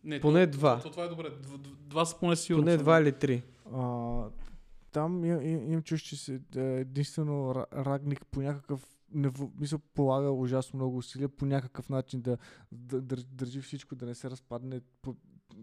[0.04, 0.80] Не, Поне то- два.
[0.80, 1.30] То, това е добре.
[1.30, 2.64] Дв- дв- Два са поне сигурно.
[2.64, 3.42] Поне два или три.
[3.72, 4.22] А,
[4.92, 9.78] там им, им, им чуш, че се, да, единствено Ра- Рагник по някакъв нево, мисля,
[9.94, 12.38] полага ужасно много усилия по някакъв начин да,
[12.72, 14.80] да, дър- държи всичко, да не се разпадне.
[15.02, 15.14] По,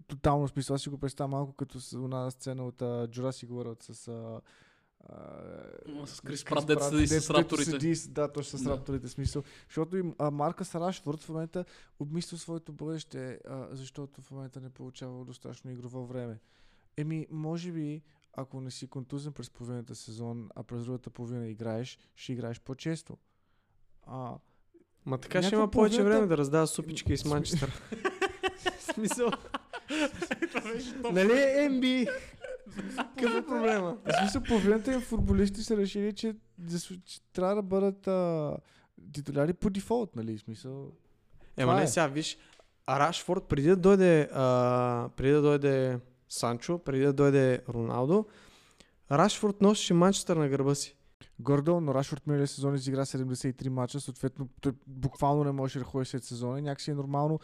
[0.08, 0.74] тотално смисъл.
[0.74, 4.42] Аз си го представя малко като с една сцена от uh, Jurassic World с uh,
[5.88, 7.72] Ма с Крис Прат, дето седи с рапторите.
[7.72, 8.70] Седи, да, точно с Да.
[8.70, 9.44] рапторите, смисъл.
[9.68, 11.66] Защото и а, Марка Рашфорд в момента
[12.00, 16.40] обмисля своето бъдеще, а, защото в момента не получава достатъчно игрово време.
[16.98, 18.02] Еми, може би,
[18.34, 23.18] ако не си контузен през половината сезон, а през другата половина играеш, ще играеш по-често.
[24.04, 24.34] А,
[25.06, 27.82] Ма така ще има повече половината- време да раздава супички и с Манчестър.
[28.94, 29.30] смисъл.
[31.12, 32.10] нали е MB?
[32.98, 33.98] Какъв е проблема?
[34.06, 36.36] в смисъл, половината им футболисти са решили, че,
[37.06, 38.52] че трябва да бъдат а,
[39.14, 40.38] титуляри по дефолт, нали?
[40.38, 40.92] В смисъл.
[41.58, 41.88] Ема не е.
[41.88, 42.38] сега, виж,
[42.90, 46.00] Рашфорд преди да дойде, а, преди да дойде
[46.30, 48.26] Санчо, преди да дойде Роналдо,
[49.12, 50.98] Рашфорд носеше Манчестър на гърба си.
[51.40, 56.06] Гордо, но Рашфорд миналия сезон изигра 73 мача, съответно той буквално не можеше да ходи
[56.06, 56.60] след сезона.
[56.60, 57.40] и Някакси е нормално.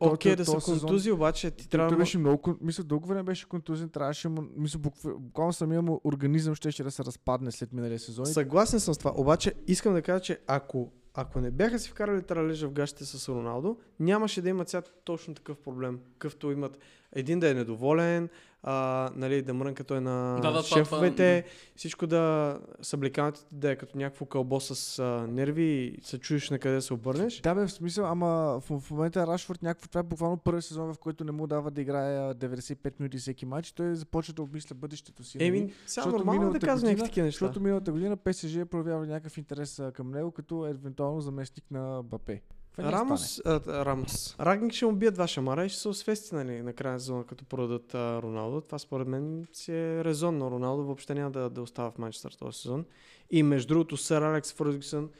[0.00, 3.48] Окей, той- да са контузи, обаче ти трябва той беше много, мисля, дълго време беше
[3.48, 7.98] контузен, трябваше му, мисля, букв- буквално самия му организъм ще да се разпадне след миналия
[7.98, 8.26] сезон.
[8.26, 12.22] Съгласен съм с това, обаче искам да кажа, че ако, ако не бяха си вкарали
[12.22, 16.78] тралежа в гащите с Роналдо, нямаше да имат сега точно такъв проблем, какъвто имат
[17.12, 18.28] един да е недоволен,
[18.62, 23.54] а, нали, да мрънка той на Да, да, това- шефовете, това, всичко да съблекаването ти
[23.56, 26.94] да е като някакво кълбо с а, нерви и се чуеш на къде да се
[26.94, 27.40] обърнеш.
[27.40, 28.26] Да, бе, в смисъл, ама
[28.60, 31.70] в, в момента Рашфорд някакво, това е буквално първи сезон, в който не му дава
[31.70, 33.68] да играе а, 95 минути всеки матч.
[33.68, 35.38] и Той започва да обмисля бъдещето си.
[35.38, 35.48] нали?
[35.48, 37.38] Еми, сега Защото нормално е да казва някакви такива неща.
[37.38, 42.40] Защото миналата година ПСЖ е проявява някакъв интерес към него, като евентуално заместник на Бапе.
[42.78, 44.36] Рамос, а, Рамос.
[44.40, 47.24] Рагник ще му бие два шамара и ще се освести нали, на края на сезона,
[47.24, 48.60] като продадат а, Роналдо.
[48.60, 50.50] Това според мен си е резонно.
[50.50, 52.84] Роналдо въобще няма да, да остава в Манчестър този сезон.
[53.30, 55.10] И между другото, сър Алекс Фъргюсън,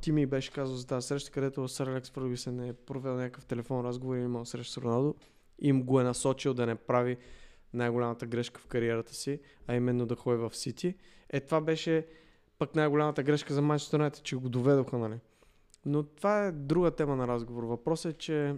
[0.00, 3.84] ти ми беше казал за тази среща, където сър Алекс Фъргюсън е провел някакъв телефон
[3.84, 5.14] разговор и имал среща с Роналдо.
[5.58, 7.16] Им го е насочил да не прави
[7.72, 10.94] най-голямата грешка в кариерата си, а именно да ходи в Сити.
[11.30, 12.06] Е, това беше
[12.58, 15.18] пък най-голямата грешка за Манчестър Юнайтед, че го доведоха, нали?
[15.86, 17.62] Но това е друга тема на разговор.
[17.62, 18.54] Въпросът е, че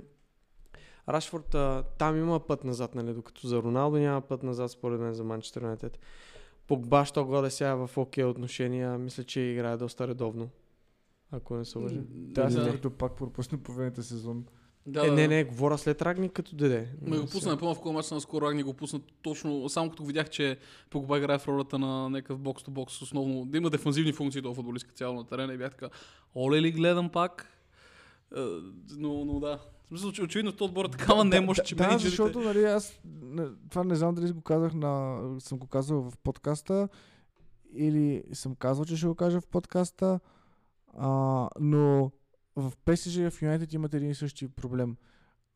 [1.09, 3.15] Рашфорд а, там има път назад, нали?
[3.15, 5.99] Докато за Роналдо няма път назад, според мен, за Манчестър Юнайтед.
[6.67, 10.49] Погба, що годе сега в окей отношения, мисля, че играе доста редовно.
[11.31, 12.01] Ако не се лъжа.
[12.09, 12.73] Да, след не?
[12.73, 14.45] като пак пропусна половината сезон.
[14.89, 15.29] Да, е, да, не, да.
[15.29, 16.89] не, говоря след Рагник като деде.
[17.03, 20.05] Ме го пусна, не помня в кой на скоро Рагни го пусна точно, само като
[20.05, 20.59] видях, че
[20.91, 24.55] Погба играе в ролята на някакъв бокс то бокс, основно да има дефанзивни функции този
[24.55, 25.89] футболист като цяло на терена и бях така,
[26.35, 27.47] оле ли гледам пак?
[28.37, 28.41] Е,
[28.97, 29.59] но, но да.
[29.89, 32.11] Смисъл, че очевидно този отбор е такава немощ, че да, да, менеджерите...
[32.11, 36.13] защото нали, аз не, това не знам дали го казах на, съм го казал в
[36.25, 36.89] подкаста
[37.75, 40.21] или съм казал, че ще го кажа в подкаста,
[40.99, 42.11] а, но
[42.59, 44.97] в PSG и в Юнайтед имат един и същи проблем.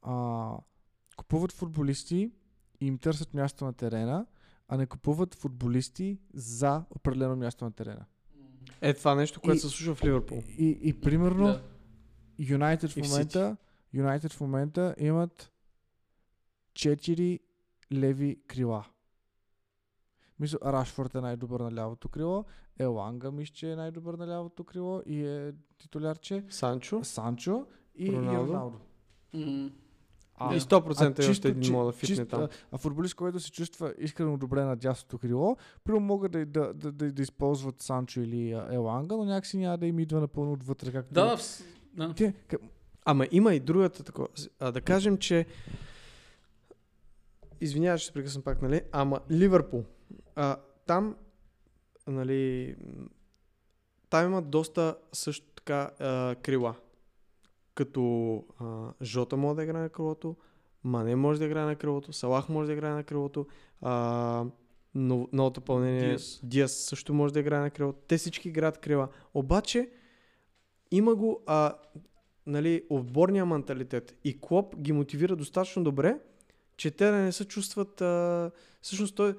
[0.03, 0.57] А,
[1.17, 2.31] купуват футболисти
[2.81, 4.27] и им търсят място на терена,
[4.69, 8.05] а не купуват футболисти за определено място на терена.
[8.81, 10.43] Е, това нещо, което И- се случва в Ливърпул.
[10.59, 11.63] И, и примерно, Да.
[12.39, 13.57] Юнайтед И в момента,
[13.93, 15.53] Юнайтед в момента имат
[16.75, 17.39] 4
[17.93, 18.85] леви крила.
[20.43, 22.45] Мисля, Рашфорд е най-добър на лявото крило,
[22.78, 27.05] Еланга мисля, че е най-добър на лявото крило и е титулярче, Санчо.
[27.05, 28.53] Санчо и и Роналдо.
[28.53, 28.78] Роналдо.
[29.34, 29.70] М.
[30.53, 32.43] и 100% е чисто, още един чи- мога да фитне чисто, там.
[32.43, 36.74] А, а футболист, който се чувства искрено добре на дясното крило, първо могат да, да,
[36.74, 40.53] да, да, да използват Санчо или а, Еланга, но някакси няма да им идва напълно
[40.53, 40.93] отвътре.
[40.93, 41.14] Както...
[41.14, 41.64] Да, да, вс-
[41.95, 42.14] да.
[42.14, 42.59] Те, к-
[43.05, 44.28] Ама има и другата такова.
[44.61, 45.47] А, да кажем, че
[47.61, 48.82] Извинявай, че се прекъсвам пак, нали?
[48.93, 49.84] Ама Ливърпул.
[50.37, 50.57] А,
[50.87, 51.16] там,
[52.07, 52.76] нали,
[54.11, 56.74] там има доста също така а, крила.
[57.74, 60.37] Като а, Жота може да играе на крилото,
[60.85, 63.47] Мане може да играе на крилото, Салах може да играе на крилото,
[63.80, 64.45] а,
[64.95, 66.41] но, новото пълнение Диас.
[66.43, 67.99] Диас също може да играе на крилото.
[68.09, 69.09] Те всички играят крила.
[69.35, 69.91] Обаче
[70.91, 71.74] има го а,
[72.47, 76.18] нали, отборния менталитет и Клоп ги мотивира достатъчно добре,
[76.76, 78.01] че те да не се чувстват...
[78.01, 78.51] А,
[78.83, 79.35] всъщност той...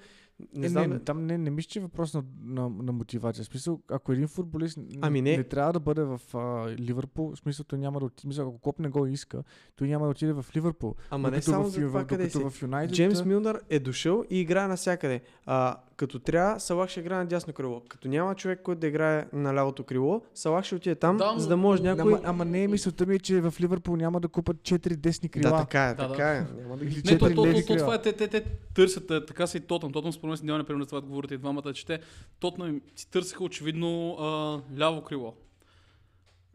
[0.53, 0.89] Не Не, знам...
[0.89, 3.43] не, там не, не мисля, че е въпрос на, на, на мотивация.
[3.43, 5.37] В смисъл, ако един футболист Ами не.
[5.37, 8.21] не трябва да бъде в а, Ливърпул, в смисъл, той няма да отиде.
[8.21, 9.43] Смисъл, ако Клоп не го иска,
[9.75, 10.95] той няма да отиде в Ливърпул.
[11.09, 12.37] Ама не само в, за това къде си.
[12.49, 12.95] в Юнайтед...
[12.95, 15.21] Джеймс Милнър е дошъл и играе навсякъде.
[15.45, 17.81] А, като трябва, Салах ще играе на дясно крило.
[17.89, 21.47] Като няма човек, който да играе на лявото крило, Салах ще отиде там, Да, за
[21.47, 22.13] да може някой...
[22.13, 25.29] Ама, ама не е мисълта ми, е, че в Ливърпул няма да купат 4 десни
[25.29, 25.51] крила.
[25.51, 26.45] Да, така е, Да, така е.
[26.61, 27.95] Няма да ги Не, то, то, то, то, това крила.
[27.95, 28.43] е, те, те, те
[28.75, 29.91] търсят, е, така са и Тотъм.
[29.91, 31.99] Тотъм според мен си няма пример за това да говорите и двамата, че те
[32.39, 35.34] Тотъм си търсиха очевидно а, ляво крило.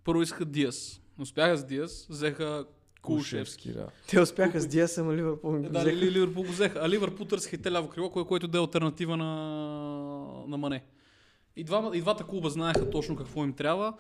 [0.05, 1.01] Първо искаха Диас.
[1.21, 2.65] Успяха с Диас, взеха
[3.03, 3.73] Кулшевски.
[3.73, 3.87] да.
[4.09, 5.97] Те успяха с Диаса, ама Ливърпул не Да, взеха.
[5.97, 6.79] Ли- Ливърпул го взеха.
[6.83, 9.27] А Ливърпул търсиха и те ляво крило, кое, което да е альтернатива на,
[10.49, 10.85] на Мане.
[11.57, 13.93] И, двама, и двата клуба знаеха точно какво им трябва,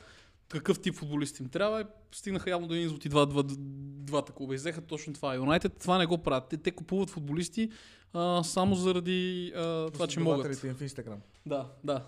[0.49, 4.32] какъв тип футболист им трябва и стигнаха явно до един от и два, два, двата
[4.32, 4.55] клуба.
[4.55, 5.34] И взеха точно това.
[5.34, 6.49] Юнайтед това не го правят.
[6.49, 7.70] Те, те купуват футболисти
[8.12, 10.64] а, само заради а, това, че могат.
[10.64, 11.20] Им в Инстаграм.
[11.46, 12.07] Да, да.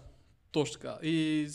[0.53, 0.99] Точно така.
[1.03, 1.49] И,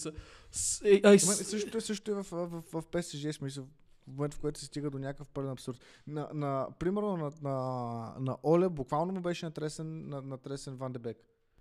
[0.86, 3.67] и, а, и, Също е, също е в, в, в, в PSG, смисъл,
[4.07, 5.77] в момента, в който се стига до някакъв пълен абсурд.
[6.07, 11.17] На, на, примерно на, на, на Оле буквално му беше натресен, на, натресен Ван Дебек.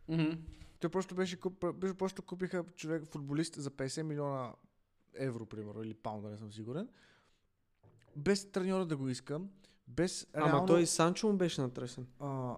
[0.08, 0.30] Мгм.
[0.80, 4.52] Той просто беше, куп, беше просто купиха човек, футболист за 50 милиона
[5.16, 6.88] евро, примерно, или паунда, не съм сигурен.
[8.16, 9.48] Без треньора да го искам.
[9.88, 12.06] Без Ама реално, той и Санчо му беше натресен.
[12.20, 12.54] А,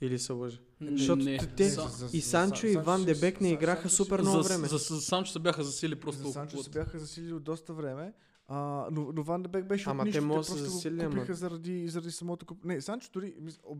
[0.00, 0.58] Или се лъжа.
[0.82, 1.38] Защото не.
[1.38, 4.68] те- За, за- И за- Санчо и Санчо Ван Дебек не играха супер много време.
[4.68, 6.22] за, за, Санчо се бяха засили просто.
[6.22, 8.12] за Санчо се бяха засилили от доста време.
[8.48, 11.34] А, но, но Ван Дебек беше Ама от те се просто засилят, го ама- купиха
[11.34, 12.64] заради, заради самото куп...
[12.64, 13.34] Не, Санчо дори,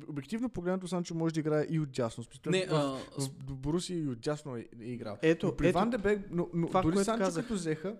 [0.08, 2.24] обективно погледнато, Санчо може да играе и от дясно.
[2.24, 5.18] Смисъл, Не, в, а, в, в и от дясно е, е играл.
[5.22, 7.44] Ето, но при ето, Ван Дебек, но, но това, дори Санчо казах.
[7.44, 7.96] като взеха,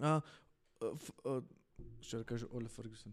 [0.00, 0.20] а,
[0.82, 0.86] а,
[1.26, 1.42] а,
[2.00, 3.12] ще да кажа Оле Фъргюсън.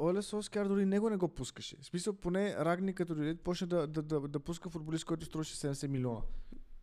[0.00, 1.76] Оле Солскияр дори него не го пускаше.
[1.80, 5.56] В смисъл, поне Рагни като дойде, почна да, да, да, да пуска футболист, който струваше
[5.56, 6.20] 70 милиона.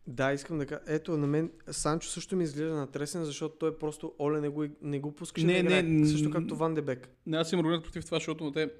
[0.06, 0.80] Да, искам да кажа.
[0.86, 5.00] Ето, на мен Санчо също ми изглежда натресен, защото той просто Оле не го, не
[5.00, 5.82] го пускаше Не, да играе.
[5.82, 7.08] не, Също както Ван Дебек.
[7.26, 8.70] Не, аз имам аргумент против това, защото на те...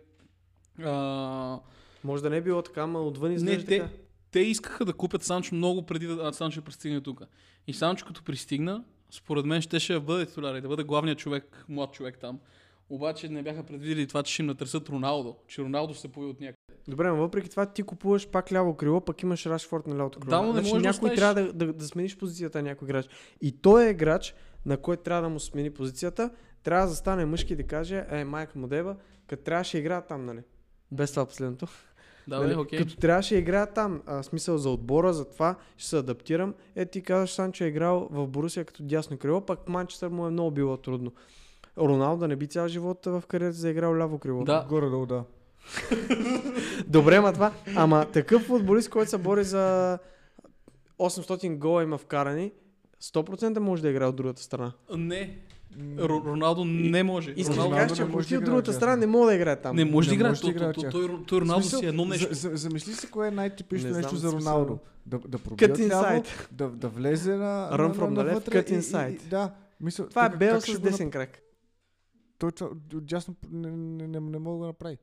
[0.85, 1.61] А,
[2.05, 3.91] Може да не е било така, ама отвън не, изглежда те, така.
[4.31, 7.22] те искаха да купят Санчо много преди да Санчо пристигне тук.
[7.66, 11.64] И Санчо като пристигна, според мен щеше да бъде титуляр и да бъде главният човек,
[11.68, 12.39] млад човек там.
[12.91, 16.30] Обаче не бяха предвидели това, че ще им натресат Роналдо, че Роналдо ще се появи
[16.30, 16.57] от някъде.
[16.89, 20.30] Добре, но въпреки това ти купуваш пак ляво крило, пък имаш Рашфорд на лявото крило.
[20.30, 22.68] Да, но не значи можеш да някой оставиш- трябва да, да, да смениш позицията на
[22.68, 23.09] някой играч.
[23.43, 24.34] И той е играч,
[24.66, 26.30] на който трябва да му смени позицията,
[26.62, 30.07] трябва да застане мъжки и да каже, е, майка му дева, като трябваше да играе
[30.07, 30.41] там, нали?
[30.93, 31.66] Без това последното.
[32.28, 32.55] Да, нали?
[32.55, 32.78] окей.
[32.78, 36.55] Като трябваше да играя там, а, смисъл за отбора, за това ще се адаптирам.
[36.76, 40.30] Е, ти казваш, Санчо е играл в Борусия като дясно крило, пък Манчестър му е
[40.30, 41.12] много било трудно.
[41.79, 44.45] Роналдо не би цял живот в кариерата за играл ляво крило.
[44.45, 44.66] Да.
[44.68, 45.24] Горе-долу, да.
[46.87, 47.53] Добре, ма това.
[47.77, 49.99] Ама такъв футболист, който се бори за
[50.99, 52.53] 800 гола има вкарани,
[53.03, 54.72] 100% може да играе от другата страна.
[54.97, 55.39] Не,
[55.79, 57.35] Ро- Роналдо не може.
[57.35, 59.57] Да Роналдо кажеш, че не ако ти да от другата страна не мога да играе
[59.57, 59.77] там.
[59.77, 60.33] не може да играе.
[60.33, 62.35] да Той, той, той, той, той Роналдо Смисъл, си е едно нещо.
[62.35, 64.33] За, за, замисли се кое е най-типично Не нещо за.
[64.33, 64.79] Роналдо.
[65.07, 66.27] Да, да пробие inside.
[66.53, 69.11] да, да влезе на, Run from the left, cut и- и- inside.
[69.16, 69.51] И, да,
[69.81, 71.39] мисъл, Това е Бел с десен крак.
[72.39, 74.99] Той това дясно не, не, не, не мога да направи.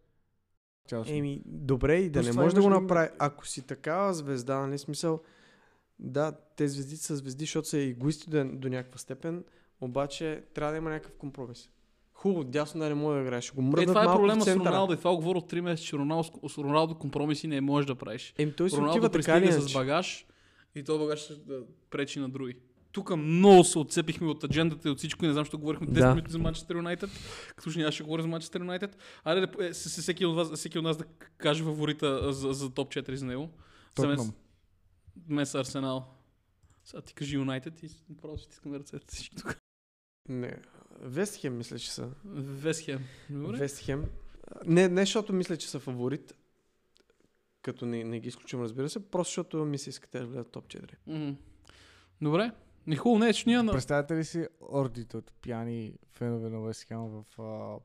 [0.87, 1.15] Цялостно.
[1.15, 3.09] Еми, добре, и да Плюс не може да го направи.
[3.19, 5.21] Ако си такава звезда, нали смисъл,
[5.99, 9.43] да, те звезди са звезди, защото са егоисти до, до някаква степен,
[9.81, 11.69] обаче трябва да има някакъв компромис.
[12.13, 13.53] Хубаво, дясно да не може да играеш.
[13.53, 14.55] Го Е, това е малко проблема с.
[14.55, 17.87] Роналдо и това го говоря от 3 месеца, че Роналдо, с Роналдо компромиси не можеш
[17.87, 18.33] да правиш.
[18.37, 20.25] Еми, той си Роналдо отива така с багаж
[20.75, 22.55] и този багаж да пречи на други.
[22.93, 25.91] Тук много се отцепихме от аджендата и от всичко и не знам, що говорихме 10
[25.91, 26.15] Да.
[26.15, 27.09] минути за Манчестър Юнайтед,
[27.55, 28.97] като че нямаше да говорим за Манчестър Юнайтед.
[29.25, 31.03] Да, е, всеки, от вас, всеки от нас да
[31.37, 33.49] каже фаворита за, за топ 4 за него.
[33.99, 34.33] За мен, Тотнам.
[35.27, 36.13] мен са Арсенал.
[36.83, 37.89] Сега ти кажи Юнайтед и
[38.21, 39.57] просто ще искам да ръцете всички тук.
[40.29, 40.57] Не,
[40.99, 42.09] Вестхем мисля, че са.
[42.25, 42.99] Вестхем.
[43.29, 43.57] Добре.
[43.57, 44.05] Вестхем.
[44.65, 46.33] Не, не защото мисля, че са фаворит,
[47.61, 50.51] като не, не ги изключим, разбира се, просто защото ми се иска те да влязат
[50.51, 50.93] топ 4.
[51.07, 51.31] Мгм.
[52.21, 52.51] Добре.
[52.87, 53.71] Не хубаво, не е, че ние на...
[53.71, 57.79] Представете ли си ордите от пияни фенове на Уест Хем в а,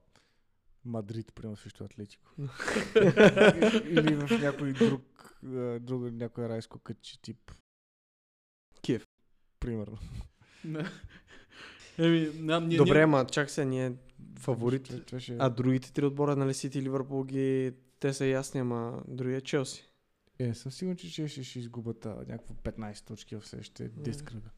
[0.84, 2.28] Мадрид, примерно срещу Атлетико?
[3.88, 7.52] Или в някой друг, а, друг някой райско кътче тип.
[8.82, 9.06] Киев.
[9.60, 9.98] Примерно.
[11.98, 13.02] Еми, не, ние, Добре, ние...
[13.02, 13.92] ама чак се, ние
[14.38, 15.18] фаворит.
[15.18, 17.72] Ще- А другите три отбора, нали Сити и Ливърпул ги...
[18.00, 19.84] Те са ясни, ама другия Челси.
[20.38, 23.90] Е, не съм сигурен, че ще, ще, ще изгубят а, някакво 15 точки в следващите
[23.90, 24.50] 10 кръга.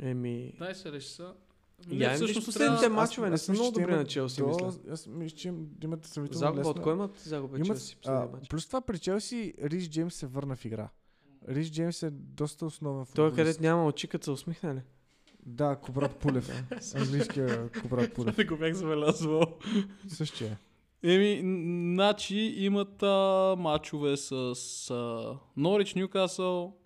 [0.00, 0.52] Еми...
[0.58, 1.32] Дай се реши са.
[1.88, 4.72] Я им виж последните мачове, не са много добри на Челси, до- мисля.
[4.90, 7.16] Аз мисля, че им- имат сравнително Загуба от кой имат?
[7.16, 7.96] Загуба Имат, Челси.
[8.06, 10.88] а, плюс това при Челси Рис Джеймс се върна в игра.
[11.48, 13.36] Рис Джеймс е доста основен Той футболист.
[13.36, 14.80] където няма очикът се усмихне ли?
[15.46, 16.64] Да, Кобрат Пулев.
[16.94, 18.36] Английския Кобрат Пулев.
[18.38, 19.42] Не го бях забелязал.
[20.08, 20.58] Същия.
[21.02, 23.06] Еми, н- значи имат а,
[23.58, 24.32] мачове с
[24.90, 26.76] а, Норич, Ньюкасъл,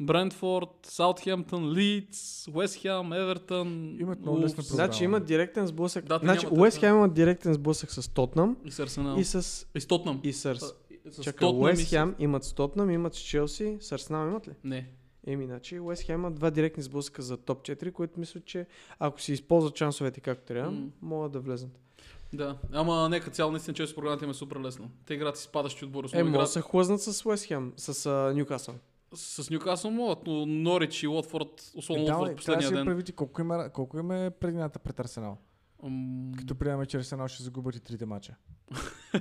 [0.00, 2.18] Брентфорд, Саутхемптън, Лидс,
[2.48, 4.86] Уест Хем, Евертън, Имат много лесна Улфс програма.
[4.86, 6.04] Значи имат директен сблъсък.
[6.04, 6.88] Да, значи нямат Уест такова.
[6.88, 9.16] Хем имат директен сблъсък с Тотнам и с Арсенал.
[9.18, 10.20] и с, И с Тотнам.
[10.22, 10.74] и с, с
[11.14, 14.52] Чакай, Тотнам и Уест с- имат с Тотнам, имат с Челси, с Арсенал имат ли?
[14.64, 14.88] Не.
[15.26, 18.66] Еми, значи Уест Хем имат два директни сблъсъка за топ 4, които мисля, че
[18.98, 20.86] ако си използват шансовете както трябва, М.
[21.02, 21.72] могат да влезнат.
[22.32, 22.56] Да.
[22.72, 24.90] Ама нека цяло наистина, че програмата им е супер лесно.
[25.06, 26.08] Те играят с падащи отбори.
[26.12, 28.74] Е, може да се хлъзнат с Уест Хем, с Ньюкасъл.
[29.14, 32.84] С Ньюкасъл могат, но Норич и Уотфорд, особено Е, да, да последния ден.
[32.84, 35.38] правите колко им, е, колко им е предината пред Арсенал.
[35.84, 38.34] Ам, Като приемаме, че Арсенал ще загубят и трите мача.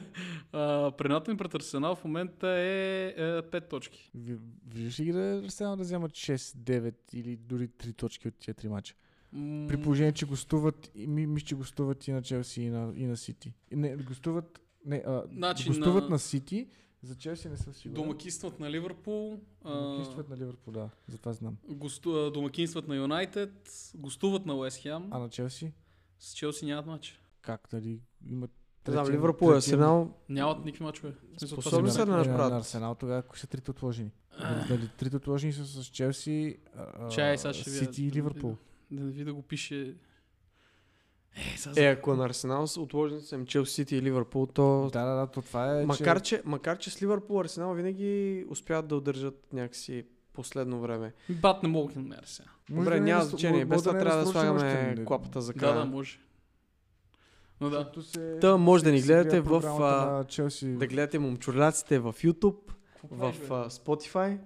[0.51, 4.11] а, Предната им пред Арсенал в момента е, е 5 точки.
[4.15, 4.37] Ви-
[4.67, 8.53] Виждаш ли ги да Арсенал да вземат 6, 9 или дори 3 точки от тия
[8.53, 8.95] три мача?
[9.33, 12.93] М, При положение, че гостуват, и ми, мисля, че гостуват и на Челси и на,
[12.95, 13.53] и на Сити.
[13.71, 16.19] Не, гостуват, не, а, Значи гостуват на- на...
[16.19, 16.67] Сити,
[17.04, 18.04] за Челси не съм сигурен.
[18.04, 21.58] Домакинстват на Ливърпул, а, Домакинстват на Ливърпул, да, затова знам.
[21.66, 23.51] госту, домакинстват на Юнайтед,
[23.95, 25.72] гостуват на Уест Хем, А на Челси?
[26.20, 27.20] с Челси нямат матч.
[27.41, 28.51] Как, дали имат...
[28.88, 30.14] Знам, третия- Ливърпул и третия- Арсенал.
[30.30, 31.14] Нямат никакви мачове.
[31.47, 32.14] Способни са да.
[32.14, 32.51] Е, направят.
[32.51, 34.12] На Арсенал тогава кои са трите отложени?
[34.70, 36.58] Дали трите отложени са с Челси,
[37.12, 37.86] Чай, сега ще видя.
[37.86, 38.56] Сити и Ливърпул.
[38.91, 39.95] Да не ви да го пише...
[41.36, 44.89] Е, сега Е, ако на Арсенал са отложени са Челси Сити и Ливърпул, то...
[44.93, 46.36] Да, да, да, то това е, Макар че...
[46.38, 51.13] че, макар, че с Ливърпул Арсенал винаги успяват да удържат някакси последно време.
[51.29, 52.01] Бат не мога да.
[52.01, 52.19] Може
[52.69, 53.65] Добре, да е няма значение.
[53.65, 55.75] Без това е трябва да слагаме клапата за Да, края.
[55.75, 56.19] да, може.
[57.61, 57.91] Но да.
[58.01, 60.25] Се- Та може да ни гледате гледа в, а.
[60.63, 62.55] Да гледате момчурлаците в YouTube,
[63.11, 64.38] в а, Spotify.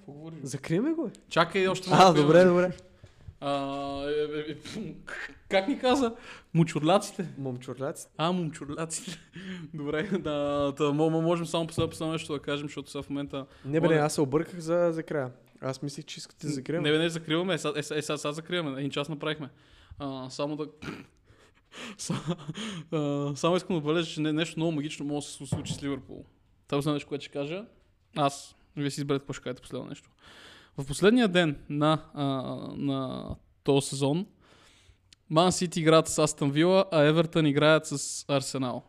[0.43, 1.11] Закриме го.
[1.29, 2.21] Чакай още А, малко.
[2.21, 2.71] добре, добре.
[5.49, 6.15] Как ни каза?
[6.53, 7.29] Мучурляците.
[7.37, 8.11] Момчурлаците.
[8.17, 9.19] А, момчурляците.
[9.73, 10.19] Добре, да,
[10.77, 13.45] да, мо- мо- можем само последно, последно нещо да кажем, защото сега в момента...
[13.65, 15.31] Не бе, не, аз се обърках за, за края.
[15.61, 16.83] Аз мислих, че искате да закрием.
[16.83, 19.49] Не, бе, не, закриваме, е, сега е, сега- сега- закриваме, един час направихме.
[19.99, 20.67] А, само да...
[23.35, 26.25] Само искам да отбележа, че не, нещо много магично може да се случи с Ливърпул.
[26.67, 27.65] Това е нещо, което ще кажа.
[28.15, 30.09] Аз, вие си изберете какво ще кажете последно нещо.
[30.77, 32.25] В последния ден на, а,
[32.77, 33.25] на
[33.63, 34.25] този сезон
[35.29, 38.83] Ман Сити играят с Астън Вила, а Евертън играят с Арсенал.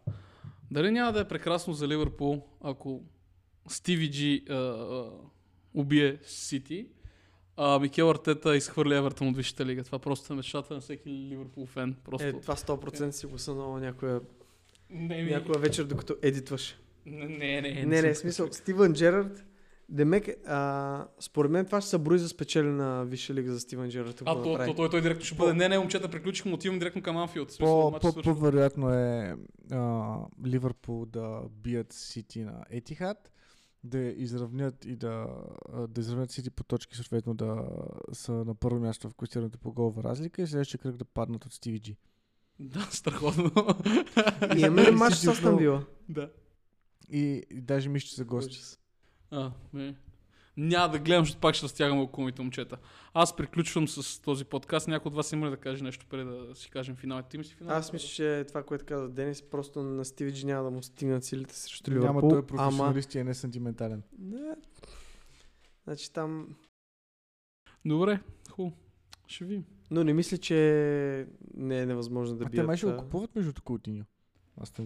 [0.71, 3.03] Дали няма да е прекрасно за Ливърпул, ако
[3.69, 5.11] Стиви Джи а, а,
[5.75, 6.87] убие Сити,
[7.57, 9.85] а Микел Артета изхвърли Евертън от Висшата лига.
[9.85, 11.97] Това просто е мечтата на всеки Ливърпул фен.
[12.05, 12.27] Просто...
[12.27, 14.21] Е, това 100% си го сънува някоя,
[14.91, 15.31] не, ми...
[15.31, 16.77] някоя вечер, докато едитваш.
[17.07, 18.49] не, не, не, Не, не, в смисъл.
[18.53, 19.45] Стивън Джерард,
[19.91, 23.89] Демек, а, според мен това ще се брои за спечели на Висша лига за Стивън
[23.89, 24.23] Джерард.
[24.27, 25.55] А, то, то, той, той директно ще бъде.
[25.55, 27.59] Не, не, момчета, приключихме, отивам директно към Анфилд.
[27.59, 29.37] По-вероятно е
[29.71, 30.17] а,
[30.47, 33.33] Ливърпул да бият Сити на Етихад,
[33.85, 35.27] да изравнят и да,
[35.89, 37.69] да изравнят Сити по точки, съответно да
[38.13, 41.53] са на първо място в класирането по голова разлика и следващия кръг да паднат от
[41.53, 41.97] Стиви Джи.
[42.61, 43.53] Да, страхотно.
[44.57, 45.57] И имаме матч с.
[45.59, 45.87] Вила?
[46.09, 46.31] да.
[47.11, 48.79] И, и даже мисля, че са гости.
[49.31, 49.95] А, не.
[50.57, 52.77] Няма да гледам, защото пак ще разтягам около моите момчета.
[53.15, 54.89] Аз приключвам с този подкаст.
[54.89, 57.29] Някой от вас има ли да каже нещо преди да си кажем финалите?
[57.29, 57.77] Ти ми си финал?
[57.77, 61.25] Аз мисля, че това, което каза Денис, просто на Стиви Джи няма да му стигнат
[61.25, 62.29] силите срещу Няма Ливърпул.
[62.29, 62.47] той е ама...
[62.47, 64.03] професионалист и е несантиментален.
[64.19, 64.55] Не.
[65.85, 66.57] Значи там...
[67.85, 68.21] Добре,
[68.51, 68.77] хубаво.
[69.27, 69.65] Ще видим.
[69.91, 72.67] Но не мисля, че не е невъзможно да а те бият.
[72.67, 73.61] май ще го а, купуват между те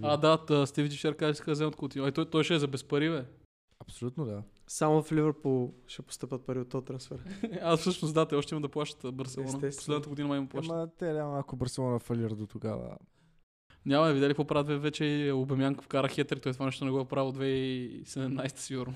[0.03, 2.05] А, да, да Стиви Джишер каза, иска да вземат Кутино.
[2.05, 3.25] Ай, той, той ще е за без пари, бе.
[3.93, 4.43] Абсолютно да.
[4.67, 7.25] Само в Ливърпул ще постъпат пари от този трансфер.
[7.63, 9.49] Аз всъщност да, те още има да плащат Барселона.
[9.49, 9.77] Естествено.
[9.77, 10.73] Последната година май има плащат.
[10.73, 12.97] Ама те няма ако Барселона фалира до тогава.
[13.87, 17.01] Няма да видели какво правят вече и Обемянк вкара хетрик, той това нещо не го
[17.01, 18.95] е правил от 2017 сигурно.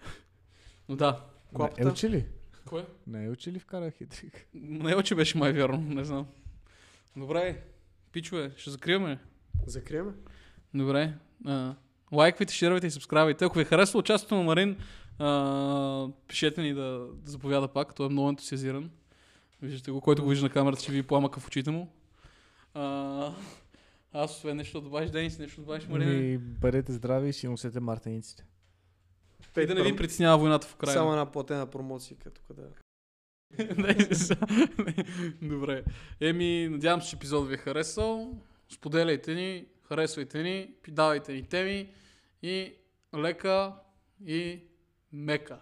[0.88, 1.10] Но да.
[1.52, 1.82] Не Клапата?
[1.82, 2.26] е учи ли?
[2.68, 2.86] Кое?
[3.06, 4.48] Не е учи ли вкара хитрик?
[4.54, 6.26] Не е, че беше май вярно, не знам.
[7.16, 7.64] Добре,
[8.12, 9.18] пичове, ще закриваме.
[9.66, 10.12] Закриеме?
[10.74, 11.14] Добре.
[11.44, 11.74] А,
[12.16, 13.44] лайквайте, шервайте и сабскрайбайте.
[13.44, 14.76] Ако ви е харесало участието на Марин,
[15.18, 17.94] а, пишете ни да, да заповяда пак.
[17.94, 18.90] Той е много ентусиазиран.
[19.62, 21.92] Виждате го, който го вижда на камерата, ще ви пламъка в очите му.
[22.74, 23.32] А,
[24.12, 26.30] аз освен нещо добавиш, Денис, нещо добавиш, Марин.
[26.30, 28.44] Ми, бъдете здрави и си носете мартениците.
[29.58, 30.94] И да не ви притеснява войната в Украина.
[30.94, 32.62] Само една платена промоция, като къде.
[35.42, 35.84] Добре.
[36.20, 38.38] Еми, надявам се, че епизод ви е харесал.
[38.68, 41.88] Споделяйте ни, харесвайте ни, давайте ни теми
[42.46, 42.56] и
[43.24, 43.58] лека
[44.20, 44.42] и
[45.12, 45.58] мека.